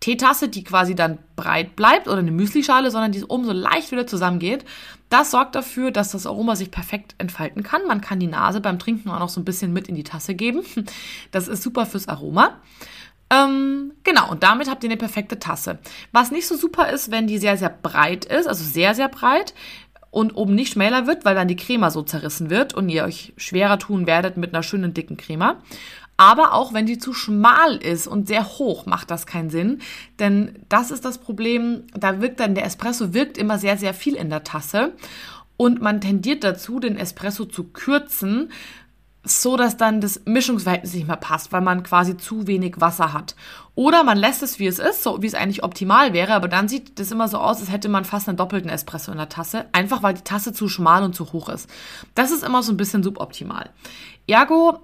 Teetasse, 0.00 0.48
die 0.48 0.64
quasi 0.64 0.94
dann 0.94 1.18
breit 1.36 1.76
bleibt 1.76 2.08
oder 2.08 2.18
eine 2.18 2.30
Müslischale, 2.30 2.90
sondern 2.90 3.12
die 3.12 3.22
oben 3.22 3.44
so 3.44 3.52
leicht 3.52 3.92
wieder 3.92 4.06
zusammengeht. 4.06 4.64
Das 5.10 5.30
sorgt 5.30 5.54
dafür, 5.54 5.90
dass 5.90 6.12
das 6.12 6.26
Aroma 6.26 6.56
sich 6.56 6.70
perfekt 6.70 7.14
entfalten 7.18 7.62
kann. 7.62 7.86
Man 7.86 8.00
kann 8.00 8.18
die 8.18 8.26
Nase 8.26 8.60
beim 8.60 8.78
Trinken 8.78 9.10
auch 9.10 9.18
noch 9.18 9.28
so 9.28 9.40
ein 9.40 9.44
bisschen 9.44 9.72
mit 9.72 9.88
in 9.88 9.94
die 9.94 10.04
Tasse 10.04 10.34
geben. 10.34 10.62
Das 11.32 11.48
ist 11.48 11.62
super 11.62 11.86
fürs 11.86 12.08
Aroma. 12.08 12.60
Ähm, 13.32 13.92
genau, 14.02 14.30
und 14.30 14.42
damit 14.42 14.68
habt 14.68 14.82
ihr 14.82 14.90
eine 14.90 14.96
perfekte 14.96 15.38
Tasse. 15.38 15.78
Was 16.12 16.30
nicht 16.30 16.48
so 16.48 16.56
super 16.56 16.90
ist, 16.90 17.10
wenn 17.10 17.26
die 17.26 17.38
sehr, 17.38 17.56
sehr 17.56 17.68
breit 17.68 18.24
ist, 18.24 18.48
also 18.48 18.64
sehr, 18.64 18.94
sehr 18.94 19.08
breit 19.08 19.54
und 20.10 20.32
oben 20.32 20.54
nicht 20.54 20.72
schmäler 20.72 21.06
wird, 21.06 21.24
weil 21.24 21.36
dann 21.36 21.46
die 21.46 21.56
Crema 21.56 21.90
so 21.90 22.02
zerrissen 22.02 22.50
wird 22.50 22.74
und 22.74 22.88
ihr 22.88 23.04
euch 23.04 23.32
schwerer 23.36 23.78
tun 23.78 24.06
werdet 24.06 24.36
mit 24.36 24.52
einer 24.52 24.64
schönen 24.64 24.94
dicken 24.94 25.16
Crema. 25.16 25.58
Aber 26.20 26.52
auch 26.52 26.74
wenn 26.74 26.84
die 26.84 26.98
zu 26.98 27.14
schmal 27.14 27.76
ist 27.76 28.06
und 28.06 28.28
sehr 28.28 28.44
hoch, 28.44 28.84
macht 28.84 29.10
das 29.10 29.24
keinen 29.24 29.48
Sinn. 29.48 29.80
Denn 30.18 30.66
das 30.68 30.90
ist 30.90 31.06
das 31.06 31.16
Problem, 31.16 31.84
da 31.94 32.20
wirkt 32.20 32.40
dann 32.40 32.54
der 32.54 32.66
Espresso 32.66 33.14
wirkt 33.14 33.38
immer 33.38 33.58
sehr, 33.58 33.78
sehr 33.78 33.94
viel 33.94 34.16
in 34.16 34.28
der 34.28 34.44
Tasse. 34.44 34.92
Und 35.56 35.80
man 35.80 36.02
tendiert 36.02 36.44
dazu, 36.44 36.78
den 36.78 36.98
Espresso 36.98 37.46
zu 37.46 37.64
kürzen, 37.64 38.52
so 39.24 39.56
dass 39.56 39.78
dann 39.78 40.02
das 40.02 40.20
Mischungsverhältnis 40.26 40.92
nicht 40.92 41.06
mehr 41.06 41.16
passt, 41.16 41.52
weil 41.52 41.62
man 41.62 41.84
quasi 41.84 42.18
zu 42.18 42.46
wenig 42.46 42.82
Wasser 42.82 43.14
hat. 43.14 43.34
Oder 43.74 44.04
man 44.04 44.18
lässt 44.18 44.42
es, 44.42 44.58
wie 44.58 44.66
es 44.66 44.78
ist, 44.78 45.02
so 45.02 45.22
wie 45.22 45.26
es 45.26 45.34
eigentlich 45.34 45.64
optimal 45.64 46.12
wäre, 46.12 46.34
aber 46.34 46.48
dann 46.48 46.68
sieht 46.68 46.98
das 46.98 47.12
immer 47.12 47.28
so 47.28 47.38
aus, 47.38 47.60
als 47.60 47.72
hätte 47.72 47.88
man 47.88 48.04
fast 48.04 48.28
einen 48.28 48.36
doppelten 48.36 48.70
Espresso 48.70 49.10
in 49.10 49.16
der 49.16 49.30
Tasse, 49.30 49.64
einfach 49.72 50.02
weil 50.02 50.12
die 50.12 50.24
Tasse 50.24 50.52
zu 50.52 50.68
schmal 50.68 51.02
und 51.02 51.14
zu 51.14 51.32
hoch 51.32 51.48
ist. 51.48 51.66
Das 52.14 52.30
ist 52.30 52.44
immer 52.44 52.62
so 52.62 52.72
ein 52.72 52.76
bisschen 52.76 53.02
suboptimal. 53.02 53.70
Ergo 54.26 54.80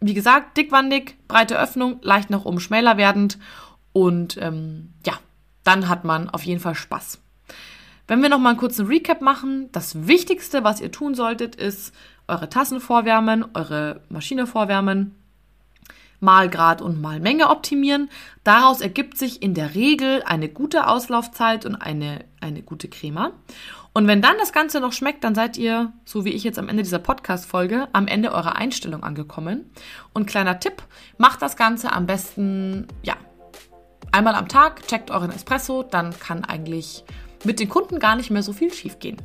wie 0.00 0.14
gesagt, 0.14 0.56
dickwandig, 0.56 1.16
breite 1.28 1.58
Öffnung, 1.58 1.98
leicht 2.02 2.30
nach 2.30 2.44
oben 2.44 2.60
schmäler 2.60 2.96
werdend 2.96 3.38
und 3.92 4.36
ähm, 4.40 4.92
ja, 5.06 5.14
dann 5.64 5.88
hat 5.88 6.04
man 6.04 6.30
auf 6.30 6.42
jeden 6.42 6.60
Fall 6.60 6.74
Spaß. 6.74 7.20
Wenn 8.06 8.22
wir 8.22 8.28
noch 8.28 8.38
mal 8.38 8.50
einen 8.50 8.58
kurzen 8.58 8.86
Recap 8.86 9.20
machen, 9.20 9.68
das 9.72 10.06
Wichtigste, 10.06 10.64
was 10.64 10.80
ihr 10.80 10.90
tun 10.90 11.14
solltet, 11.14 11.54
ist 11.54 11.94
eure 12.26 12.48
Tassen 12.48 12.80
vorwärmen, 12.80 13.44
eure 13.54 14.00
Maschine 14.08 14.46
vorwärmen, 14.46 15.14
Malgrad 16.20 16.82
und 16.82 17.00
Malmenge 17.00 17.48
optimieren. 17.48 18.10
Daraus 18.44 18.80
ergibt 18.80 19.16
sich 19.16 19.42
in 19.42 19.54
der 19.54 19.74
Regel 19.74 20.22
eine 20.24 20.48
gute 20.48 20.86
Auslaufzeit 20.86 21.64
und 21.66 21.76
eine, 21.76 22.24
eine 22.40 22.62
gute 22.62 22.88
Crema. 22.88 23.32
Und 23.92 24.06
wenn 24.06 24.22
dann 24.22 24.38
das 24.38 24.52
Ganze 24.52 24.80
noch 24.80 24.92
schmeckt, 24.92 25.24
dann 25.24 25.34
seid 25.34 25.56
ihr, 25.56 25.92
so 26.04 26.24
wie 26.24 26.30
ich 26.30 26.44
jetzt 26.44 26.58
am 26.58 26.68
Ende 26.68 26.82
dieser 26.82 27.00
Podcast-Folge, 27.00 27.88
am 27.92 28.06
Ende 28.06 28.32
eurer 28.32 28.56
Einstellung 28.56 29.02
angekommen. 29.02 29.70
Und 30.12 30.26
kleiner 30.26 30.60
Tipp, 30.60 30.82
macht 31.18 31.42
das 31.42 31.56
Ganze 31.56 31.92
am 31.92 32.06
besten, 32.06 32.86
ja, 33.02 33.16
einmal 34.12 34.34
am 34.36 34.48
Tag, 34.48 34.86
checkt 34.86 35.10
euren 35.10 35.32
Espresso, 35.32 35.82
dann 35.82 36.16
kann 36.18 36.44
eigentlich 36.44 37.04
mit 37.44 37.58
den 37.58 37.68
Kunden 37.68 37.98
gar 37.98 38.16
nicht 38.16 38.30
mehr 38.30 38.42
so 38.42 38.52
viel 38.52 38.72
schiefgehen. 38.72 39.16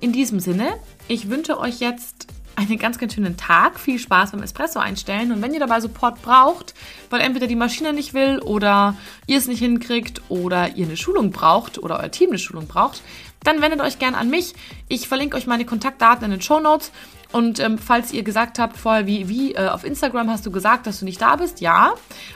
In 0.00 0.12
diesem 0.12 0.40
Sinne, 0.40 0.74
ich 1.08 1.30
wünsche 1.30 1.58
euch 1.58 1.78
jetzt 1.78 2.26
einen 2.56 2.78
ganz, 2.78 2.98
ganz 2.98 3.14
schönen 3.14 3.36
Tag. 3.36 3.78
Viel 3.78 3.98
Spaß 3.98 4.32
beim 4.32 4.42
Espresso 4.42 4.78
einstellen. 4.78 5.32
Und 5.32 5.42
wenn 5.42 5.54
ihr 5.54 5.60
dabei 5.60 5.80
Support 5.80 6.22
braucht, 6.22 6.74
weil 7.10 7.20
entweder 7.20 7.46
die 7.46 7.56
Maschine 7.56 7.92
nicht 7.92 8.14
will 8.14 8.38
oder 8.38 8.96
ihr 9.26 9.38
es 9.38 9.46
nicht 9.46 9.58
hinkriegt 9.58 10.22
oder 10.28 10.74
ihr 10.76 10.86
eine 10.86 10.96
Schulung 10.96 11.30
braucht 11.30 11.78
oder 11.78 12.00
euer 12.00 12.10
Team 12.10 12.30
eine 12.30 12.38
Schulung 12.38 12.66
braucht, 12.66 13.02
dann 13.42 13.60
wendet 13.60 13.80
euch 13.80 13.98
gerne 13.98 14.16
an 14.16 14.30
mich. 14.30 14.54
Ich 14.88 15.08
verlinke 15.08 15.36
euch 15.36 15.46
meine 15.46 15.64
Kontaktdaten 15.64 16.24
in 16.24 16.30
den 16.30 16.42
Show 16.42 16.60
Notes. 16.60 16.92
Und 17.34 17.58
ähm, 17.58 17.78
falls 17.78 18.12
ihr 18.12 18.22
gesagt 18.22 18.60
habt 18.60 18.76
vorher, 18.76 19.08
wie, 19.08 19.28
wie 19.28 19.56
äh, 19.56 19.66
auf 19.66 19.82
Instagram 19.82 20.30
hast 20.30 20.46
du 20.46 20.52
gesagt, 20.52 20.86
dass 20.86 21.00
du 21.00 21.04
nicht 21.04 21.20
da 21.20 21.34
bist, 21.34 21.60
ja. 21.60 21.94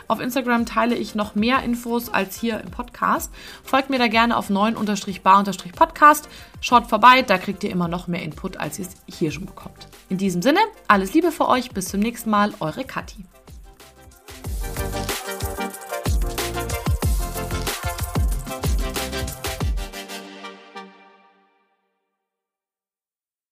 Auf 0.08 0.18
Instagram 0.18 0.66
teile 0.66 0.96
ich 0.96 1.14
noch 1.14 1.36
mehr 1.36 1.62
Infos 1.62 2.12
als 2.12 2.34
hier 2.34 2.58
im 2.60 2.72
Podcast. 2.72 3.32
Folgt 3.62 3.90
mir 3.90 4.00
da 4.00 4.08
gerne 4.08 4.36
auf 4.36 4.50
9-bar-podcast. 4.50 6.28
Schaut 6.60 6.88
vorbei, 6.88 7.22
da 7.22 7.38
kriegt 7.38 7.62
ihr 7.62 7.70
immer 7.70 7.86
noch 7.86 8.08
mehr 8.08 8.24
Input, 8.24 8.56
als 8.56 8.80
ihr 8.80 8.86
es 8.86 8.96
hier 9.06 9.30
schon 9.30 9.46
bekommt. 9.46 9.86
In 10.08 10.18
diesem 10.18 10.42
Sinne, 10.42 10.58
alles 10.88 11.14
Liebe 11.14 11.30
für 11.30 11.46
euch, 11.46 11.70
bis 11.70 11.90
zum 11.90 12.00
nächsten 12.00 12.30
Mal, 12.30 12.52
eure 12.58 12.82
Kathi. 12.82 13.24